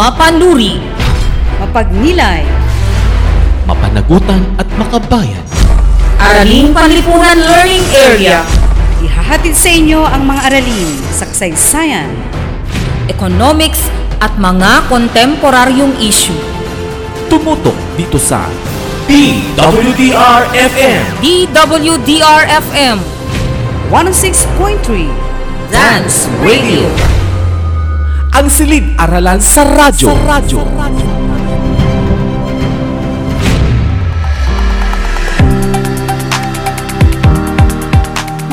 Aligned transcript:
Mapanuri, 0.00 0.80
mapagnilay, 1.60 2.40
mapanagutan 3.68 4.40
at 4.56 4.64
makabayan. 4.80 5.44
Araling 6.16 6.72
Panlipunan 6.72 7.36
Learning 7.36 7.84
Area, 7.92 8.40
ihahatid 9.04 9.52
sa 9.52 9.68
inyo 9.68 10.00
ang 10.00 10.24
mga 10.24 10.40
aralin 10.48 10.88
sa 11.12 11.28
kasaysayan, 11.28 12.08
Economics 13.12 13.92
at 14.24 14.32
mga 14.40 14.88
kontemporaryong 14.88 15.92
issue. 16.00 16.40
Tumutok 17.28 17.76
dito 18.00 18.16
sa 18.16 18.48
DWDR-FM 19.04 21.00
DWDR-FM 21.20 22.96
106.3 23.92 25.68
Dance 25.68 26.24
Radio. 26.40 27.19
Ang 28.30 28.46
silid-aralan 28.46 29.42
sa 29.42 29.66
radyo. 29.66 30.06
Sa 30.06 30.14
radyo. 30.22 30.62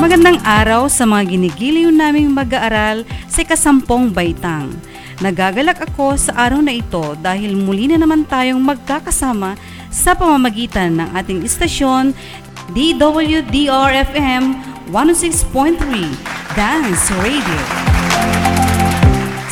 Magandang 0.02 0.42
araw 0.42 0.90
sa 0.90 1.06
mga 1.06 1.30
ginigiliw 1.30 1.94
naming 1.94 2.34
mag-aaral 2.34 3.06
sa 3.30 3.46
kasampung 3.46 4.10
baitang. 4.10 4.74
Nagagalak 5.22 5.78
ako 5.78 6.18
sa 6.18 6.34
araw 6.34 6.58
na 6.58 6.74
ito 6.74 7.14
dahil 7.22 7.54
muli 7.54 7.86
na 7.86 8.02
naman 8.02 8.26
tayong 8.26 8.58
magkakasama 8.58 9.54
sa 9.94 10.18
pamamagitan 10.18 10.98
ng 10.98 11.08
ating 11.14 11.46
istasyon 11.46 12.10
DWDR-FM 12.74 14.44
106.3 14.90 16.58
Dance 16.58 17.14
Radio. 17.22 17.87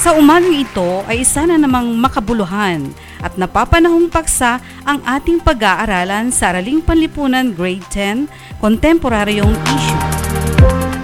Sa 0.07 0.15
umagang 0.15 0.55
ito 0.55 1.03
ay 1.11 1.27
isa 1.27 1.43
na 1.51 1.59
namang 1.59 1.91
makabuluhan 1.99 2.95
at 3.19 3.35
napapanahong 3.35 4.07
paksa 4.07 4.63
ang 4.87 5.03
ating 5.03 5.43
pag-aaralan 5.43 6.31
sa 6.31 6.55
Araling 6.55 6.79
Panlipunan 6.79 7.51
Grade 7.51 7.83
10 7.91 8.63
Kontemporaryong 8.63 9.51
Issue. 9.51 10.03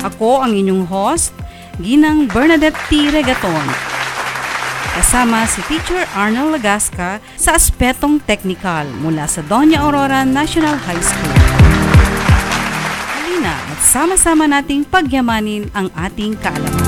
Ako 0.06 0.46
ang 0.46 0.54
inyong 0.54 0.86
host, 0.86 1.34
Ginang 1.82 2.30
Bernadette 2.30 2.78
T. 2.86 3.10
Regaton. 3.10 3.66
Kasama 4.94 5.50
si 5.50 5.66
Teacher 5.66 6.06
Arnold 6.14 6.62
Lagasca 6.62 7.18
sa 7.34 7.58
Aspetong 7.58 8.22
Technical 8.22 8.86
mula 9.02 9.26
sa 9.26 9.42
Doña 9.42 9.82
Aurora 9.82 10.22
National 10.22 10.78
High 10.78 11.02
School. 11.02 11.34
Halina 13.18 13.50
at 13.66 13.82
sama-sama 13.82 14.46
nating 14.46 14.86
pagyamanin 14.86 15.66
ang 15.74 15.90
ating 15.98 16.38
kaalaman. 16.38 16.81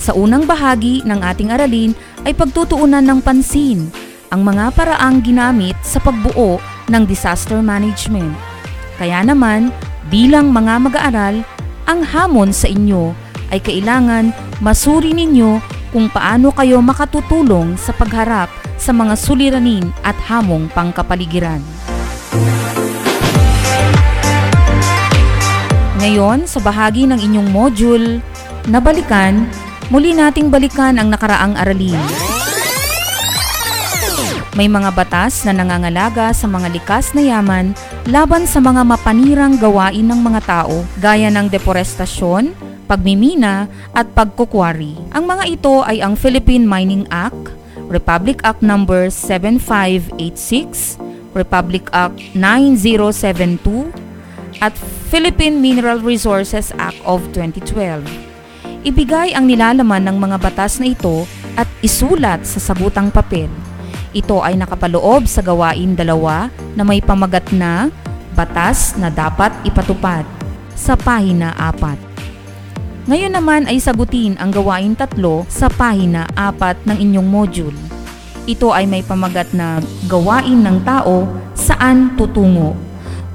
Sa 0.02 0.18
unang 0.18 0.50
bahagi 0.50 1.06
ng 1.06 1.22
ating 1.22 1.54
aralin 1.54 1.94
ay 2.26 2.34
pagtutuunan 2.34 3.06
ng 3.06 3.22
pansin 3.22 3.94
ang 4.34 4.42
mga 4.42 4.74
paraang 4.74 5.22
ginamit 5.22 5.78
sa 5.86 6.02
pagbuo 6.02 6.58
ng 6.90 7.04
disaster 7.06 7.62
management. 7.62 8.47
Kaya 8.98 9.22
naman, 9.22 9.70
bilang 10.10 10.50
mga 10.50 10.74
mag-aaral, 10.82 11.46
ang 11.86 12.02
hamon 12.02 12.50
sa 12.50 12.66
inyo 12.66 13.14
ay 13.54 13.62
kailangan 13.62 14.34
masuri 14.60 15.14
ninyo 15.14 15.62
kung 15.94 16.10
paano 16.10 16.52
kayo 16.52 16.82
makatutulong 16.82 17.78
sa 17.78 17.94
pagharap 17.94 18.50
sa 18.76 18.92
mga 18.92 19.14
suliranin 19.14 19.86
at 20.02 20.18
hamong 20.28 20.68
pangkapaligiran. 20.74 21.62
Ngayon, 25.98 26.46
sa 26.46 26.62
bahagi 26.62 27.10
ng 27.10 27.18
inyong 27.18 27.50
module 27.50 28.22
na 28.70 28.78
balikan, 28.78 29.50
muli 29.90 30.14
nating 30.14 30.50
balikan 30.50 30.98
ang 30.98 31.10
nakaraang 31.10 31.58
aralin. 31.58 32.27
May 34.58 34.66
mga 34.66 34.90
batas 34.98 35.46
na 35.46 35.54
nangangalaga 35.54 36.34
sa 36.34 36.50
mga 36.50 36.74
likas 36.74 37.14
na 37.14 37.22
yaman 37.22 37.78
laban 38.10 38.50
sa 38.50 38.58
mga 38.58 38.82
mapanirang 38.90 39.54
gawain 39.62 40.02
ng 40.02 40.18
mga 40.18 40.42
tao 40.50 40.82
gaya 40.98 41.30
ng 41.30 41.46
deforestasyon, 41.46 42.58
pagmimina 42.90 43.70
at 43.94 44.10
pagkukwari. 44.18 44.98
Ang 45.14 45.30
mga 45.30 45.46
ito 45.46 45.86
ay 45.86 46.02
ang 46.02 46.18
Philippine 46.18 46.66
Mining 46.66 47.06
Act, 47.14 47.54
Republic 47.86 48.42
Act 48.42 48.66
No. 48.66 48.82
7586, 48.82 50.18
Republic 51.38 51.86
Act 51.94 52.18
9072, 52.34 53.94
at 54.58 54.74
Philippine 55.14 55.62
Mineral 55.62 56.02
Resources 56.02 56.74
Act 56.82 56.98
of 57.06 57.22
2012. 57.30 58.02
Ibigay 58.90 59.38
ang 59.38 59.46
nilalaman 59.46 60.02
ng 60.02 60.18
mga 60.18 60.42
batas 60.42 60.82
na 60.82 60.90
ito 60.90 61.30
at 61.54 61.70
isulat 61.86 62.42
sa 62.42 62.58
sabutang 62.58 63.14
papel. 63.14 63.67
Ito 64.16 64.40
ay 64.40 64.56
nakapaloob 64.56 65.28
sa 65.28 65.44
gawain 65.44 65.96
dalawa 65.98 66.48
na 66.80 66.88
may 66.88 67.04
pamagat 67.04 67.52
na 67.52 67.92
batas 68.38 68.96
na 68.96 69.12
dapat 69.12 69.52
ipatupad 69.68 70.24
sa 70.78 70.94
pahina 70.96 71.52
4. 71.58 73.10
Ngayon 73.12 73.34
naman 73.34 73.66
ay 73.68 73.80
sagutin 73.80 74.36
ang 74.40 74.52
gawain 74.52 74.96
tatlo 74.96 75.44
sa 75.52 75.68
pahina 75.68 76.28
4 76.36 76.88
ng 76.88 76.98
inyong 77.04 77.28
module. 77.28 77.78
Ito 78.48 78.72
ay 78.72 78.88
may 78.88 79.04
pamagat 79.04 79.52
na 79.52 79.84
gawain 80.08 80.64
ng 80.64 80.88
tao 80.88 81.28
saan 81.52 82.16
tutungo. 82.16 82.76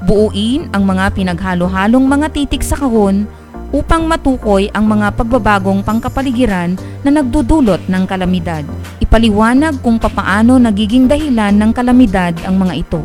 Buuin 0.09 0.73
ang 0.73 0.89
mga 0.89 1.13
pinaghalo-halong 1.13 2.05
mga 2.05 2.27
titik 2.33 2.65
sa 2.65 2.77
kahon 2.77 3.29
upang 3.73 4.05
matukoy 4.05 4.69
ang 4.71 4.85
mga 4.85 5.17
pagbabagong 5.17 5.81
pangkapaligiran 5.81 6.77
na 7.01 7.09
nagdudulot 7.09 7.89
ng 7.89 8.03
kalamidad. 8.05 8.61
Ipaliwanag 9.01 9.81
kung 9.81 9.97
papaano 9.97 10.61
nagiging 10.61 11.09
dahilan 11.09 11.57
ng 11.57 11.71
kalamidad 11.73 12.37
ang 12.45 12.61
mga 12.61 12.85
ito. 12.85 13.01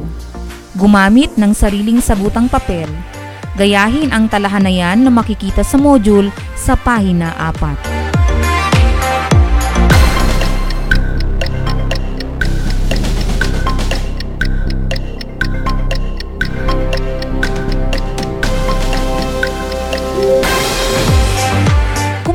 Gumamit 0.77 1.35
ng 1.41 1.57
sariling 1.57 2.05
sagutang 2.05 2.47
papel. 2.47 2.87
Gayahin 3.59 4.15
ang 4.15 4.31
talahanayan 4.31 5.03
na 5.03 5.11
makikita 5.11 5.67
sa 5.67 5.75
module 5.81 6.31
sa 6.55 6.79
pahina 6.79 7.35
4. 7.51 7.98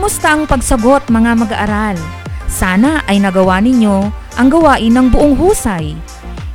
Kumusta 0.03 0.35
ang 0.35 0.43
pagsagot 0.43 1.07
mga 1.07 1.31
mag-aaral? 1.31 1.95
Sana 2.51 3.07
ay 3.07 3.23
nagawa 3.23 3.63
ninyo 3.63 4.11
ang 4.35 4.47
gawain 4.51 4.91
ng 4.91 5.07
buong 5.07 5.31
husay. 5.39 5.95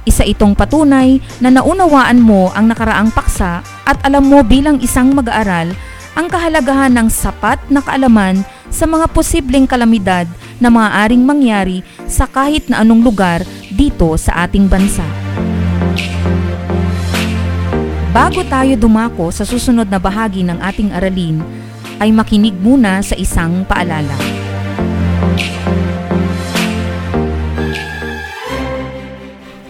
Isa 0.05 0.21
itong 0.21 0.53
patunay 0.53 1.17
na 1.41 1.49
naunawaan 1.49 2.21
mo 2.21 2.53
ang 2.53 2.69
nakaraang 2.69 3.09
paksa 3.09 3.65
at 3.89 3.97
alam 4.05 4.29
mo 4.29 4.45
bilang 4.45 4.77
isang 4.85 5.17
mag-aaral 5.17 5.73
ang 6.13 6.29
kahalagahan 6.29 6.93
ng 6.93 7.09
sapat 7.09 7.57
na 7.73 7.81
kaalaman 7.81 8.45
sa 8.69 8.85
mga 8.85 9.09
posibleng 9.17 9.65
kalamidad 9.65 10.29
na 10.61 10.69
maaaring 10.69 11.25
mangyari 11.25 11.81
sa 12.05 12.29
kahit 12.29 12.69
na 12.69 12.85
anong 12.85 13.01
lugar 13.01 13.49
dito 13.73 14.13
sa 14.21 14.45
ating 14.45 14.69
bansa. 14.69 15.09
Bago 18.13 18.45
tayo 18.45 18.77
dumako 18.77 19.33
sa 19.33 19.49
susunod 19.49 19.89
na 19.89 19.97
bahagi 19.97 20.45
ng 20.45 20.61
ating 20.61 20.93
aralin, 20.93 21.41
ay 21.99 22.15
makinig 22.15 22.55
muna 22.59 23.03
sa 23.03 23.19
isang 23.19 23.67
paalala. 23.67 24.15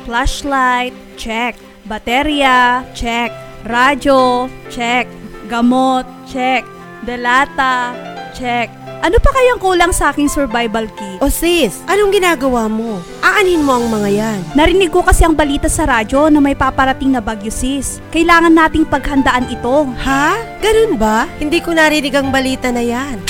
Flashlight, 0.09 0.97
check. 1.21 1.57
Baterya, 1.85 2.85
check. 2.97 3.33
Radyo, 3.65 4.49
check. 4.73 5.05
Gamot, 5.53 6.09
check. 6.25 6.65
Delata, 7.05 7.93
check. 8.33 8.88
Ano 8.99 9.15
pa 9.23 9.31
kayang 9.31 9.63
kulang 9.63 9.95
sa 9.95 10.11
aking 10.11 10.27
survival 10.27 10.91
kit? 10.99 11.23
O 11.23 11.31
sis, 11.31 11.87
anong 11.87 12.11
ginagawa 12.11 12.67
mo? 12.67 12.99
Aanin 13.23 13.63
mo 13.63 13.79
ang 13.79 13.87
mga 13.87 14.11
yan. 14.11 14.41
Narinig 14.59 14.91
ko 14.91 15.07
kasi 15.07 15.23
ang 15.23 15.39
balita 15.39 15.71
sa 15.71 15.87
radyo 15.87 16.27
na 16.27 16.43
may 16.43 16.59
paparating 16.59 17.15
na 17.15 17.23
bagyo 17.23 17.47
sis. 17.47 18.03
Kailangan 18.11 18.51
nating 18.51 18.91
paghandaan 18.91 19.55
ito. 19.55 19.87
Ha? 20.03 20.35
Ganun 20.59 20.99
ba? 20.99 21.31
Hindi 21.39 21.63
ko 21.63 21.79
narinig 21.79 22.11
ang 22.11 22.35
balita 22.35 22.75
na 22.75 22.83
yan. 22.83 23.23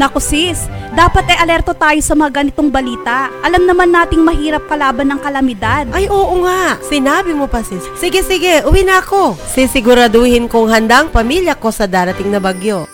Naku 0.00 0.16
sis, 0.24 0.64
dapat 0.96 1.28
ay 1.28 1.44
alerto 1.44 1.76
tayo 1.76 2.00
sa 2.00 2.16
mga 2.16 2.40
ganitong 2.40 2.72
balita. 2.72 3.28
Alam 3.44 3.68
naman 3.68 3.92
nating 3.92 4.24
mahirap 4.24 4.64
kalaban 4.64 5.12
ng 5.12 5.20
kalamidad. 5.20 5.84
Ay 5.92 6.08
oo 6.08 6.40
nga, 6.40 6.80
sinabi 6.80 7.36
mo 7.36 7.44
pa 7.44 7.60
sis. 7.60 7.84
Sige 8.00 8.24
sige, 8.24 8.64
uwi 8.64 8.88
na 8.88 9.04
ako. 9.04 9.36
Sisiguraduhin 9.52 10.48
kong 10.48 10.72
handa 10.72 11.04
ang 11.04 11.12
pamilya 11.12 11.52
ko 11.60 11.68
sa 11.68 11.84
darating 11.84 12.32
na 12.32 12.40
bagyo. 12.40 12.88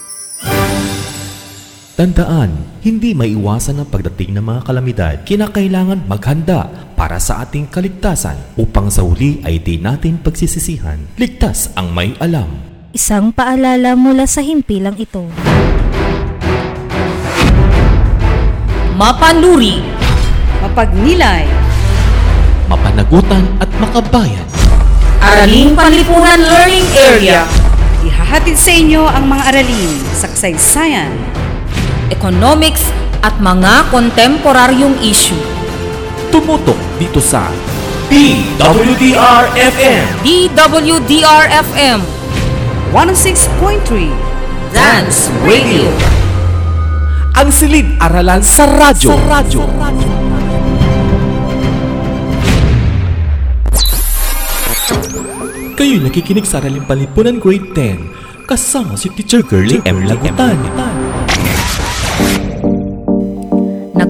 Tandaan, 1.99 2.79
hindi 2.87 3.11
maiwasan 3.11 3.83
ang 3.83 3.91
pagdating 3.91 4.39
ng 4.39 4.45
mga 4.47 4.61
kalamidad. 4.63 5.15
Kinakailangan 5.27 6.07
maghanda 6.07 6.71
para 6.95 7.19
sa 7.19 7.43
ating 7.43 7.67
kaligtasan 7.67 8.39
upang 8.55 8.87
sa 8.87 9.03
huli 9.03 9.43
ay 9.43 9.59
di 9.59 9.83
natin 9.83 10.15
pagsisisihan. 10.23 10.95
Ligtas 11.19 11.75
ang 11.75 11.91
may 11.91 12.15
alam. 12.23 12.47
Isang 12.95 13.35
paalala 13.35 13.99
mula 13.99 14.31
sa 14.31 14.47
himpilang 14.47 14.95
ito. 14.95 15.27
Mapanuri, 18.95 19.83
Mapagnilay, 20.63 21.51
Mapanagutan 22.71 23.43
at 23.59 23.71
makabayan. 23.83 24.47
Araling 25.19 25.75
Panlipunan 25.75 26.47
Learning 26.47 26.87
Area, 26.95 27.43
ihahatid 28.07 28.55
sa 28.55 28.71
inyo 28.71 29.03
ang 29.03 29.27
mga 29.27 29.51
aralin 29.51 29.99
sa 30.15 30.31
kasaysayan, 30.31 31.38
Economics 32.09 32.89
at 33.21 33.37
mga 33.43 33.89
kontemporaryong 33.93 34.97
issue. 35.05 35.39
Tumutok 36.29 36.77
dito 36.97 37.21
sa 37.21 37.49
DWDR-FM 38.09 40.03
DWDR-FM, 40.25 41.99
106.3 42.97 44.09
Dance 44.73 45.29
Radio. 45.45 45.93
Ang 47.37 47.49
silid-aralan 47.53 48.41
sa 48.41 48.65
radyo. 48.65 49.09
Sa 49.13 49.21
radyo. 49.29 49.63
Kayo 55.79 56.03
nakikinig 56.03 56.43
sa 56.43 56.59
Araling 56.59 56.83
Palipunan 56.83 57.39
Grade 57.39 57.71
10 57.71 58.51
kasama 58.51 58.99
si 58.99 59.15
Teacher 59.15 59.47
Girlie 59.47 59.79
M. 59.87 60.03
Lagutan. 60.11 60.59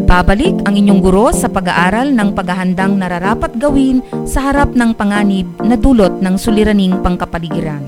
Nagbabalik 0.08 0.64
ang 0.64 0.72
inyong 0.72 1.04
guro 1.04 1.28
sa 1.36 1.52
pag-aaral 1.52 2.16
ng 2.16 2.32
paghahandang 2.32 2.96
nararapat 2.96 3.52
gawin 3.60 4.00
sa 4.24 4.48
harap 4.48 4.72
ng 4.72 4.96
panganib 4.96 5.44
na 5.60 5.76
dulot 5.76 6.24
ng 6.24 6.32
suliraning 6.40 6.96
pangkapaligiran. 7.04 7.84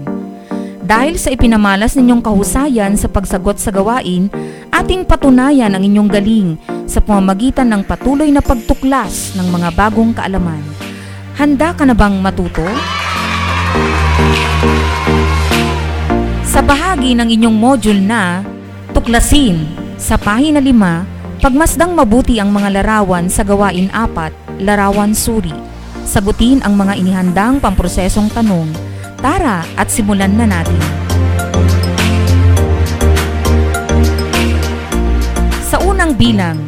Dahil 0.84 1.16
sa 1.16 1.32
ipinamalas 1.32 1.96
ninyong 1.96 2.20
kahusayan 2.20 2.92
sa 3.00 3.08
pagsagot 3.08 3.56
sa 3.56 3.72
gawain, 3.72 4.28
ating 4.68 5.08
patunayan 5.08 5.72
ang 5.72 5.80
inyong 5.80 6.12
galing 6.12 6.48
sa 6.84 7.00
pamamagitan 7.00 7.72
ng 7.72 7.88
patuloy 7.88 8.28
na 8.28 8.44
pagtuklas 8.44 9.32
ng 9.40 9.48
mga 9.48 9.72
bagong 9.72 10.12
kaalaman. 10.12 10.60
Handa 11.40 11.72
ka 11.72 11.88
na 11.88 11.96
bang 11.96 12.20
matuto? 12.20 12.68
Sa 16.44 16.60
bahagi 16.60 17.16
ng 17.16 17.32
inyong 17.32 17.56
module 17.56 18.04
na 18.04 18.44
Tuklasin 18.92 19.64
sa 19.96 20.20
pahina 20.20 20.60
5, 20.60 21.19
pagmasdang 21.40 21.96
mabuti 21.96 22.36
ang 22.36 22.52
mga 22.52 22.68
larawan 22.68 23.32
sa 23.32 23.40
gawain 23.40 23.88
4, 23.96 24.60
larawan 24.60 25.16
suri. 25.16 25.56
Sagutin 26.04 26.60
ang 26.60 26.76
mga 26.76 27.00
inihandang 27.00 27.64
pamprosesong 27.64 28.28
tanong. 28.28 28.68
Tara 29.24 29.64
at 29.80 29.88
simulan 29.88 30.36
na 30.36 30.44
natin. 30.44 30.80
Sa 35.64 35.80
unang 35.80 36.12
bilang, 36.12 36.60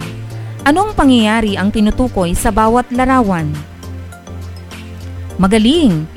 anong 0.64 0.96
pangyayari 0.96 1.60
ang 1.60 1.68
tinutukoy 1.68 2.32
sa 2.32 2.48
bawat 2.48 2.88
larawan? 2.96 3.52
Magaling! 5.36 6.08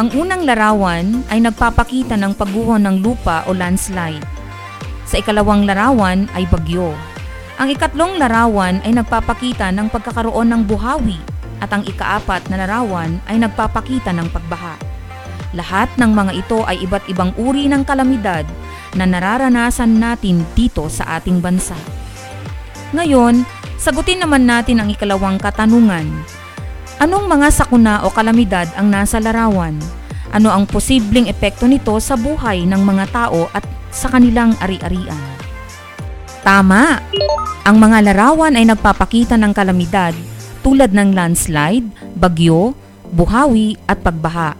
Ang 0.00 0.08
unang 0.16 0.48
larawan 0.48 1.24
ay 1.28 1.44
nagpapakita 1.44 2.16
ng 2.16 2.32
pagguho 2.36 2.80
ng 2.80 3.04
lupa 3.04 3.44
o 3.44 3.52
landslide. 3.52 4.24
Sa 5.04 5.20
ikalawang 5.20 5.68
larawan 5.68 6.24
ay 6.32 6.48
bagyo. 6.48 6.96
Ang 7.56 7.72
ikatlong 7.72 8.20
larawan 8.20 8.84
ay 8.84 8.92
nagpapakita 8.92 9.72
ng 9.72 9.88
pagkakaroon 9.88 10.52
ng 10.52 10.62
buhawi 10.68 11.16
at 11.64 11.72
ang 11.72 11.88
ikaapat 11.88 12.52
na 12.52 12.60
larawan 12.60 13.16
ay 13.24 13.40
nagpapakita 13.40 14.12
ng 14.12 14.28
pagbaha. 14.28 14.76
Lahat 15.56 15.88
ng 15.96 16.12
mga 16.12 16.32
ito 16.36 16.60
ay 16.68 16.84
iba't 16.84 17.08
ibang 17.08 17.32
uri 17.40 17.64
ng 17.72 17.80
kalamidad 17.88 18.44
na 18.92 19.08
nararanasan 19.08 19.88
natin 19.88 20.44
dito 20.52 20.84
sa 20.92 21.16
ating 21.16 21.40
bansa. 21.40 21.72
Ngayon, 22.92 23.48
sagutin 23.80 24.20
naman 24.20 24.44
natin 24.44 24.84
ang 24.84 24.92
ikalawang 24.92 25.40
katanungan. 25.40 26.12
Anong 27.00 27.24
mga 27.24 27.48
sakuna 27.56 28.04
o 28.04 28.12
kalamidad 28.12 28.68
ang 28.76 28.92
nasa 28.92 29.16
larawan? 29.16 29.80
Ano 30.28 30.52
ang 30.52 30.68
posibleng 30.68 31.32
epekto 31.32 31.64
nito 31.64 31.96
sa 32.04 32.20
buhay 32.20 32.68
ng 32.68 32.82
mga 32.84 33.04
tao 33.16 33.48
at 33.56 33.64
sa 33.88 34.12
kanilang 34.12 34.52
ari-arian? 34.60 35.35
Tama! 36.46 37.02
Ang 37.66 37.76
mga 37.82 38.06
larawan 38.06 38.54
ay 38.54 38.70
nagpapakita 38.70 39.34
ng 39.34 39.50
kalamidad 39.50 40.14
tulad 40.62 40.94
ng 40.94 41.10
landslide, 41.10 41.90
bagyo, 42.14 42.70
buhawi 43.10 43.74
at 43.90 43.98
pagbaha. 43.98 44.54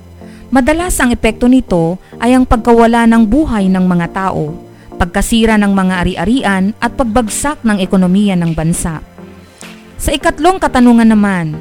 Madalas 0.50 0.98
ang 0.98 1.14
epekto 1.14 1.46
nito 1.46 1.94
ay 2.18 2.34
ang 2.34 2.42
pagkawala 2.42 3.06
ng 3.06 3.22
buhay 3.22 3.70
ng 3.70 3.86
mga 3.86 4.10
tao, 4.10 4.50
pagkasira 4.98 5.54
ng 5.62 5.70
mga 5.70 5.94
ari-arian 6.02 6.74
at 6.82 6.90
pagbagsak 6.98 7.62
ng 7.62 7.78
ekonomiya 7.78 8.34
ng 8.34 8.50
bansa. 8.50 8.98
Sa 9.94 10.10
ikatlong 10.10 10.58
katanungan 10.58 11.06
naman, 11.06 11.54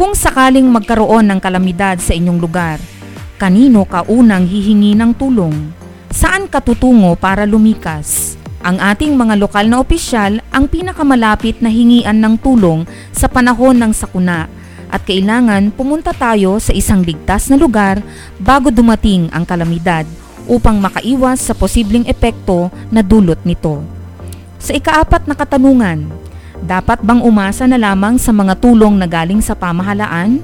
kung 0.00 0.16
sakaling 0.16 0.64
magkaroon 0.64 1.28
ng 1.28 1.40
kalamidad 1.44 2.00
sa 2.00 2.16
inyong 2.16 2.40
lugar, 2.40 2.80
kanino 3.36 3.84
ka 3.84 4.08
unang 4.08 4.48
hihingi 4.48 4.96
ng 4.96 5.12
tulong? 5.12 5.76
Saan 6.08 6.48
ka 6.48 6.64
tutungo 6.64 7.12
para 7.20 7.44
lumikas? 7.44 8.40
Ang 8.62 8.78
ating 8.78 9.18
mga 9.18 9.42
lokal 9.42 9.66
na 9.66 9.82
opisyal 9.82 10.38
ang 10.54 10.70
pinakamalapit 10.70 11.58
na 11.58 11.66
hingian 11.66 12.22
ng 12.22 12.38
tulong 12.38 12.86
sa 13.10 13.26
panahon 13.26 13.74
ng 13.74 13.90
sakuna 13.90 14.46
at 14.86 15.02
kailangan 15.02 15.74
pumunta 15.74 16.14
tayo 16.14 16.62
sa 16.62 16.70
isang 16.70 17.02
ligtas 17.02 17.50
na 17.50 17.58
lugar 17.58 17.98
bago 18.38 18.70
dumating 18.70 19.26
ang 19.34 19.42
kalamidad 19.42 20.06
upang 20.46 20.78
makaiwas 20.78 21.42
sa 21.42 21.58
posibleng 21.58 22.06
epekto 22.06 22.70
na 22.86 23.02
dulot 23.02 23.42
nito. 23.42 23.82
Sa 24.62 24.70
ikaapat 24.78 25.26
na 25.26 25.34
katanungan, 25.34 26.06
dapat 26.62 27.02
bang 27.02 27.18
umasa 27.18 27.66
na 27.66 27.74
lamang 27.74 28.14
sa 28.14 28.30
mga 28.30 28.62
tulong 28.62 28.94
na 28.94 29.10
galing 29.10 29.42
sa 29.42 29.58
pamahalaan? 29.58 30.38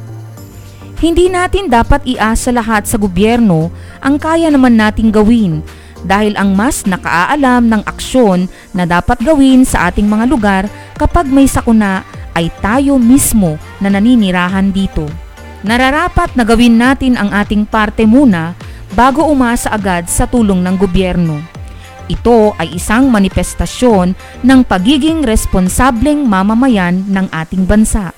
Hindi 0.99 1.31
natin 1.31 1.71
dapat 1.71 2.03
iasa 2.03 2.51
lahat 2.51 2.91
sa 2.91 2.99
gobyerno 2.99 3.71
ang 4.03 4.19
kaya 4.19 4.51
naman 4.51 4.75
nating 4.75 5.15
gawin 5.15 5.63
dahil 6.07 6.39
ang 6.39 6.55
mas 6.55 6.87
nakaaalam 6.87 7.67
ng 7.67 7.83
aksyon 7.87 8.47
na 8.77 8.87
dapat 8.87 9.19
gawin 9.23 9.67
sa 9.67 9.91
ating 9.91 10.07
mga 10.07 10.25
lugar 10.31 10.63
kapag 10.95 11.27
may 11.27 11.51
sakuna 11.51 12.07
ay 12.39 12.53
tayo 12.63 13.01
mismo 13.03 13.59
na 13.83 13.91
naninirahan 13.91 14.71
dito. 14.71 15.11
Nararapat 15.67 16.39
na 16.39 16.47
gawin 16.47 16.79
natin 16.79 17.19
ang 17.19 17.35
ating 17.35 17.67
parte 17.67 18.07
muna 18.07 18.55
bago 18.95 19.27
umasa 19.27 19.75
agad 19.75 20.07
sa 20.07 20.31
tulong 20.31 20.63
ng 20.63 20.77
gobyerno. 20.79 21.43
Ito 22.09 22.57
ay 22.57 22.79
isang 22.79 23.11
manifestasyon 23.13 24.17
ng 24.41 24.61
pagiging 24.65 25.27
responsableng 25.27 26.25
mamamayan 26.25 27.05
ng 27.05 27.27
ating 27.29 27.69
bansa. 27.69 28.17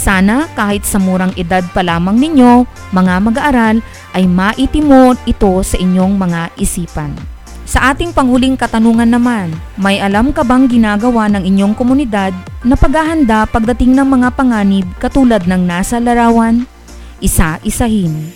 Sana 0.00 0.48
kahit 0.56 0.84
sa 0.84 0.96
murang 0.96 1.32
edad 1.36 1.64
pa 1.76 1.84
lamang 1.84 2.16
ninyo, 2.16 2.64
mga 2.92 3.14
mag-aaral, 3.20 3.76
ay 4.14 4.26
maitimon 4.26 5.18
ito 5.26 5.50
sa 5.62 5.76
inyong 5.78 6.14
mga 6.18 6.40
isipan. 6.58 7.14
Sa 7.70 7.94
ating 7.94 8.10
panghuling 8.10 8.58
katanungan 8.58 9.06
naman, 9.06 9.54
may 9.78 10.02
alam 10.02 10.34
ka 10.34 10.42
bang 10.42 10.66
ginagawa 10.66 11.30
ng 11.30 11.46
inyong 11.46 11.74
komunidad 11.78 12.34
na 12.66 12.74
paghahanda 12.74 13.46
pagdating 13.46 13.94
ng 13.94 14.08
mga 14.10 14.28
panganib 14.34 14.86
katulad 14.98 15.46
ng 15.46 15.62
nasa 15.70 16.02
larawan? 16.02 16.66
Isa-isahin. 17.22 18.34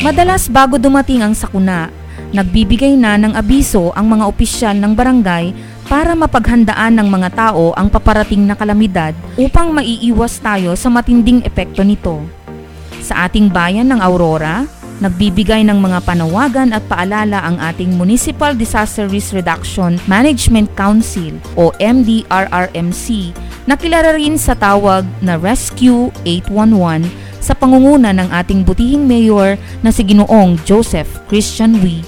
Madalas 0.00 0.48
bago 0.48 0.80
dumating 0.80 1.20
ang 1.20 1.36
sakuna, 1.36 1.92
nagbibigay 2.32 2.96
na 2.96 3.20
ng 3.20 3.36
abiso 3.36 3.92
ang 3.92 4.08
mga 4.08 4.24
opisyal 4.24 4.76
ng 4.80 4.96
barangay 4.96 5.52
para 5.88 6.16
mapaghandaan 6.16 6.96
ng 6.96 7.08
mga 7.08 7.28
tao 7.36 7.76
ang 7.76 7.92
paparating 7.92 8.48
na 8.48 8.56
kalamidad 8.56 9.12
upang 9.36 9.76
maiiwas 9.76 10.40
tayo 10.40 10.72
sa 10.72 10.88
matinding 10.88 11.44
epekto 11.44 11.84
nito. 11.84 12.37
Sa 13.08 13.24
ating 13.24 13.48
bayan 13.48 13.88
ng 13.88 14.04
Aurora, 14.04 14.68
nagbibigay 15.00 15.64
ng 15.64 15.80
mga 15.80 16.04
panawagan 16.04 16.76
at 16.76 16.84
paalala 16.92 17.40
ang 17.40 17.56
ating 17.56 17.96
Municipal 17.96 18.52
Disaster 18.52 19.08
Risk 19.08 19.32
Reduction 19.32 19.96
Management 20.04 20.68
Council 20.76 21.40
o 21.56 21.72
MDRRMC 21.80 23.32
na 23.64 23.80
kilala 23.80 24.12
rin 24.12 24.36
sa 24.36 24.52
tawag 24.52 25.08
na 25.24 25.40
Rescue 25.40 26.12
811 26.28 27.08
sa 27.40 27.56
pangunguna 27.56 28.12
ng 28.12 28.28
ating 28.28 28.60
butihing 28.60 29.08
mayor 29.08 29.56
na 29.80 29.88
si 29.88 30.04
Ginoong 30.04 30.60
Joseph 30.68 31.08
Christian 31.32 31.80
Wee 31.80 32.04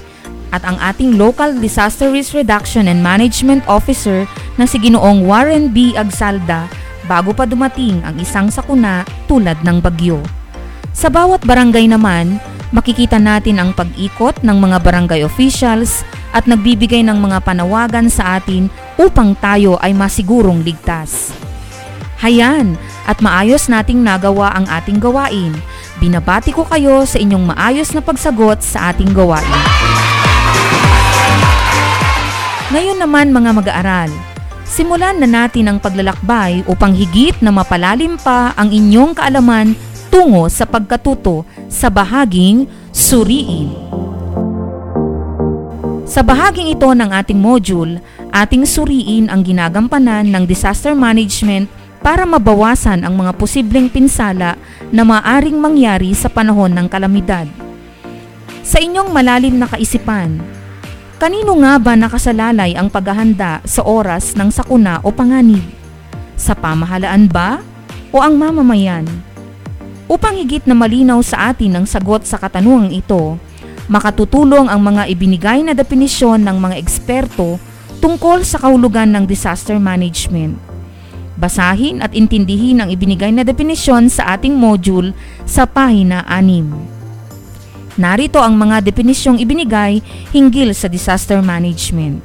at 0.53 0.61
ang 0.69 0.77
ating 0.85 1.17
Local 1.17 1.57
Disaster 1.57 2.13
Risk 2.13 2.37
Reduction 2.37 2.93
and 2.93 3.01
Management 3.01 3.65
Officer 3.65 4.29
na 4.61 4.69
si 4.69 4.77
Ginoong 4.77 5.25
Warren 5.25 5.73
B. 5.73 5.97
Agsalda 5.97 6.69
bago 7.09 7.33
pa 7.33 7.49
dumating 7.49 8.05
ang 8.05 8.21
isang 8.21 8.53
sakuna 8.53 9.09
tulad 9.25 9.57
ng 9.65 9.81
bagyo. 9.81 10.21
Sa 10.91 11.07
bawat 11.07 11.47
barangay 11.47 11.87
naman, 11.87 12.43
makikita 12.75 13.19
natin 13.23 13.63
ang 13.63 13.71
pag-ikot 13.71 14.43
ng 14.43 14.57
mga 14.59 14.79
barangay 14.83 15.21
officials 15.23 16.03
at 16.35 16.47
nagbibigay 16.47 17.03
ng 17.07 17.19
mga 17.19 17.43
panawagan 17.43 18.11
sa 18.11 18.39
atin 18.39 18.71
upang 18.99 19.35
tayo 19.39 19.79
ay 19.83 19.95
masigurong 19.95 20.63
ligtas. 20.63 21.35
Hayan 22.21 22.77
at 23.09 23.19
maayos 23.25 23.67
nating 23.71 24.05
nagawa 24.05 24.53
ang 24.53 24.69
ating 24.69 25.01
gawain. 25.01 25.57
Binabati 25.99 26.53
ko 26.53 26.69
kayo 26.69 27.09
sa 27.09 27.17
inyong 27.17 27.55
maayos 27.55 27.97
na 27.97 28.05
pagsagot 28.05 28.61
sa 28.61 28.93
ating 28.93 29.11
gawain. 29.17 29.47
Ngayon 32.71 32.99
naman 33.03 33.35
mga 33.35 33.51
mag-aaral, 33.57 34.11
simulan 34.63 35.19
na 35.19 35.27
natin 35.27 35.67
ang 35.67 35.79
paglalakbay 35.83 36.63
upang 36.71 36.95
higit 36.95 37.35
na 37.43 37.51
mapalalim 37.51 38.15
pa 38.21 38.55
ang 38.55 38.71
inyong 38.71 39.17
kaalaman 39.17 39.75
tungo 40.11 40.51
sa 40.51 40.67
pagkatuto 40.67 41.47
sa 41.71 41.87
bahaging 41.87 42.67
suriin. 42.91 43.71
Sa 46.11 46.27
bahaging 46.27 46.75
ito 46.75 46.91
ng 46.91 47.07
ating 47.15 47.39
module, 47.39 48.03
ating 48.35 48.67
suriin 48.67 49.31
ang 49.31 49.47
ginagampanan 49.47 50.27
ng 50.27 50.43
disaster 50.43 50.91
management 50.91 51.71
para 52.03 52.27
mabawasan 52.27 53.07
ang 53.07 53.15
mga 53.15 53.39
posibleng 53.39 53.87
pinsala 53.87 54.59
na 54.91 55.07
maaring 55.07 55.55
mangyari 55.55 56.11
sa 56.11 56.27
panahon 56.27 56.75
ng 56.75 56.91
kalamidad. 56.91 57.47
Sa 58.67 58.83
inyong 58.83 59.15
malalim 59.15 59.55
na 59.55 59.71
kaisipan, 59.71 60.43
kanino 61.23 61.55
nga 61.63 61.79
ba 61.79 61.95
nakasalalay 61.95 62.75
ang 62.75 62.91
paghahanda 62.91 63.63
sa 63.63 63.87
oras 63.87 64.35
ng 64.35 64.51
sakuna 64.51 64.99
o 65.07 65.15
panganib? 65.15 65.63
Sa 66.35 66.59
pamahalaan 66.59 67.31
ba 67.31 67.63
o 68.11 68.19
ang 68.19 68.35
mamamayan? 68.35 69.30
Upang 70.11 70.35
higit 70.35 70.67
na 70.67 70.75
malinaw 70.75 71.23
sa 71.23 71.55
atin 71.55 71.79
ang 71.79 71.87
sagot 71.87 72.27
sa 72.27 72.35
katanungang 72.35 72.91
ito, 72.91 73.39
makatutulong 73.87 74.67
ang 74.67 74.83
mga 74.83 75.07
ibinigay 75.07 75.63
na 75.63 75.71
definisyon 75.71 76.43
ng 76.43 76.59
mga 76.59 76.83
eksperto 76.83 77.63
tungkol 78.03 78.43
sa 78.43 78.59
kahulugan 78.59 79.07
ng 79.15 79.23
disaster 79.23 79.79
management. 79.79 80.59
Basahin 81.39 82.03
at 82.03 82.11
intindihin 82.11 82.83
ang 82.83 82.91
ibinigay 82.91 83.31
na 83.31 83.47
definisyon 83.47 84.11
sa 84.11 84.35
ating 84.35 84.51
module 84.51 85.15
sa 85.47 85.63
pahina 85.63 86.27
6. 86.27 87.95
Narito 87.95 88.43
ang 88.43 88.59
mga 88.59 88.83
definisyong 88.83 89.39
ibinigay 89.39 90.03
hinggil 90.35 90.75
sa 90.75 90.91
disaster 90.91 91.39
management. 91.39 92.19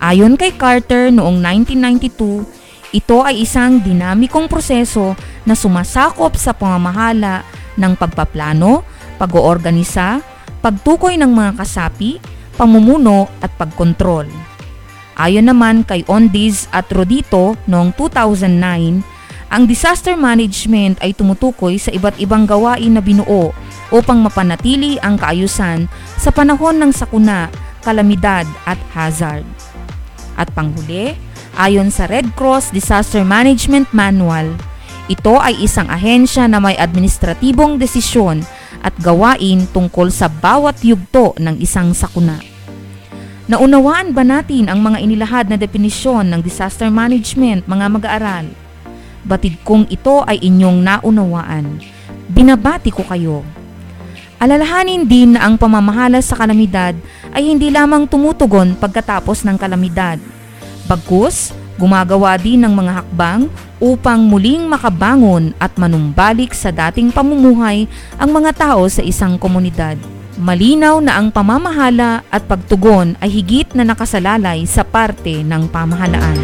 Ayon 0.00 0.32
kay 0.32 0.56
Carter 0.56 1.12
noong 1.12 1.44
1992, 1.44 2.48
ito 2.96 3.20
ay 3.20 3.44
isang 3.44 3.84
dinamikong 3.84 4.48
proseso 4.48 5.12
na 5.44 5.56
sumasakop 5.56 6.36
sa 6.36 6.52
pamamahala 6.52 7.44
ng 7.76 7.92
pagpaplano, 7.96 8.84
pag-oorganisa, 9.16 10.20
pagtukoy 10.60 11.16
ng 11.16 11.30
mga 11.32 11.60
kasapi, 11.60 12.20
pamumuno 12.56 13.28
at 13.40 13.52
pagkontrol. 13.56 14.28
Ayon 15.20 15.48
naman 15.48 15.84
kay 15.84 16.04
Ondiz 16.08 16.68
at 16.72 16.88
Rodito 16.88 17.56
noong 17.68 17.92
2009, 17.96 19.04
ang 19.50 19.62
disaster 19.66 20.14
management 20.14 21.02
ay 21.02 21.12
tumutukoy 21.12 21.76
sa 21.76 21.90
iba't 21.90 22.16
ibang 22.22 22.46
gawain 22.46 22.94
na 22.94 23.02
binuo 23.02 23.50
upang 23.90 24.22
mapanatili 24.22 24.96
ang 25.02 25.18
kaayusan 25.18 25.90
sa 26.16 26.30
panahon 26.30 26.78
ng 26.78 26.92
sakuna, 26.94 27.50
kalamidad 27.82 28.46
at 28.64 28.78
hazard. 28.94 29.42
At 30.38 30.48
panghuli, 30.54 31.18
Ayon 31.58 31.90
sa 31.90 32.06
Red 32.06 32.38
Cross 32.38 32.70
Disaster 32.70 33.26
Management 33.26 33.90
Manual, 33.90 34.54
ito 35.10 35.34
ay 35.34 35.58
isang 35.58 35.90
ahensya 35.90 36.46
na 36.46 36.62
may 36.62 36.78
administratibong 36.78 37.82
desisyon 37.82 38.46
at 38.86 38.94
gawain 39.02 39.66
tungkol 39.74 40.06
sa 40.14 40.30
bawat 40.30 40.78
yugto 40.86 41.34
ng 41.42 41.58
isang 41.58 41.90
sakuna. 41.90 42.38
Naunawaan 43.50 44.14
ba 44.14 44.22
natin 44.22 44.70
ang 44.70 44.78
mga 44.78 45.02
inilahad 45.02 45.50
na 45.50 45.58
definisyon 45.58 46.30
ng 46.30 46.38
disaster 46.38 46.86
management, 46.86 47.66
mga 47.66 47.86
mag-aaral? 47.90 48.46
Batid 49.26 49.58
kong 49.66 49.90
ito 49.90 50.22
ay 50.22 50.38
inyong 50.38 50.78
naunawaan. 50.86 51.82
Binabati 52.30 52.94
ko 52.94 53.02
kayo. 53.02 53.42
Alalahanin 54.38 55.10
din 55.10 55.34
na 55.34 55.50
ang 55.50 55.58
pamamahala 55.58 56.22
sa 56.22 56.38
kalamidad 56.38 56.94
ay 57.34 57.50
hindi 57.50 57.74
lamang 57.74 58.06
tumutugon 58.06 58.78
pagkatapos 58.78 59.42
ng 59.42 59.58
kalamidad– 59.58 60.22
Bagkus, 60.90 61.54
gumagawa 61.80 62.36
din 62.36 62.60
ng 62.60 62.76
mga 62.76 62.92
hakbang 63.00 63.48
upang 63.80 64.20
muling 64.28 64.68
makabangon 64.68 65.56
at 65.56 65.72
manumbalik 65.80 66.52
sa 66.52 66.68
dating 66.68 67.08
pamumuhay 67.08 67.88
ang 68.20 68.36
mga 68.36 68.52
tao 68.52 68.84
sa 68.92 69.00
isang 69.00 69.40
komunidad. 69.40 69.96
Malinaw 70.36 71.00
na 71.00 71.16
ang 71.16 71.32
pamamahala 71.32 72.20
at 72.28 72.44
pagtugon 72.44 73.16
ay 73.24 73.32
higit 73.32 73.72
na 73.72 73.88
nakasalalay 73.88 74.68
sa 74.68 74.84
parte 74.84 75.40
ng 75.40 75.64
pamahalaan. 75.72 76.36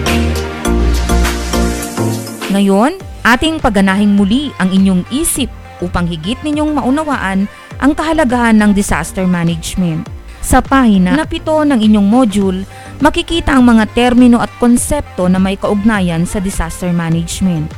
Ngayon, 2.56 2.96
ating 3.20 3.60
paganahing 3.60 4.16
muli 4.16 4.48
ang 4.56 4.72
inyong 4.72 5.04
isip 5.12 5.52
upang 5.84 6.08
higit 6.08 6.40
ninyong 6.40 6.72
maunawaan 6.72 7.44
ang 7.76 7.92
kahalagahan 7.92 8.56
ng 8.56 8.72
disaster 8.72 9.28
management. 9.28 10.08
Sa 10.46 10.62
pahina 10.62 11.18
na 11.18 11.26
pito 11.26 11.66
ng 11.66 11.74
inyong 11.74 12.06
module, 12.06 12.62
makikita 13.02 13.58
ang 13.58 13.66
mga 13.66 13.90
termino 13.98 14.38
at 14.38 14.46
konsepto 14.62 15.26
na 15.26 15.42
may 15.42 15.58
kaugnayan 15.58 16.22
sa 16.22 16.38
disaster 16.38 16.94
management. 16.94 17.74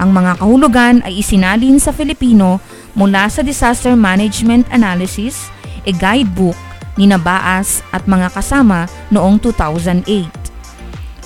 Ang 0.00 0.16
mga 0.16 0.40
kahulugan 0.40 1.04
ay 1.04 1.20
isinalin 1.20 1.76
sa 1.76 1.92
Filipino 1.92 2.64
mula 2.96 3.28
sa 3.28 3.44
Disaster 3.44 3.92
Management 3.92 4.72
Analysis, 4.72 5.52
a 5.84 5.92
guidebook 5.92 6.56
Nina 6.96 7.20
Baas 7.20 7.84
at 7.92 8.08
mga 8.08 8.32
kasama 8.32 8.88
noong 9.12 9.36
2008. 9.44 10.08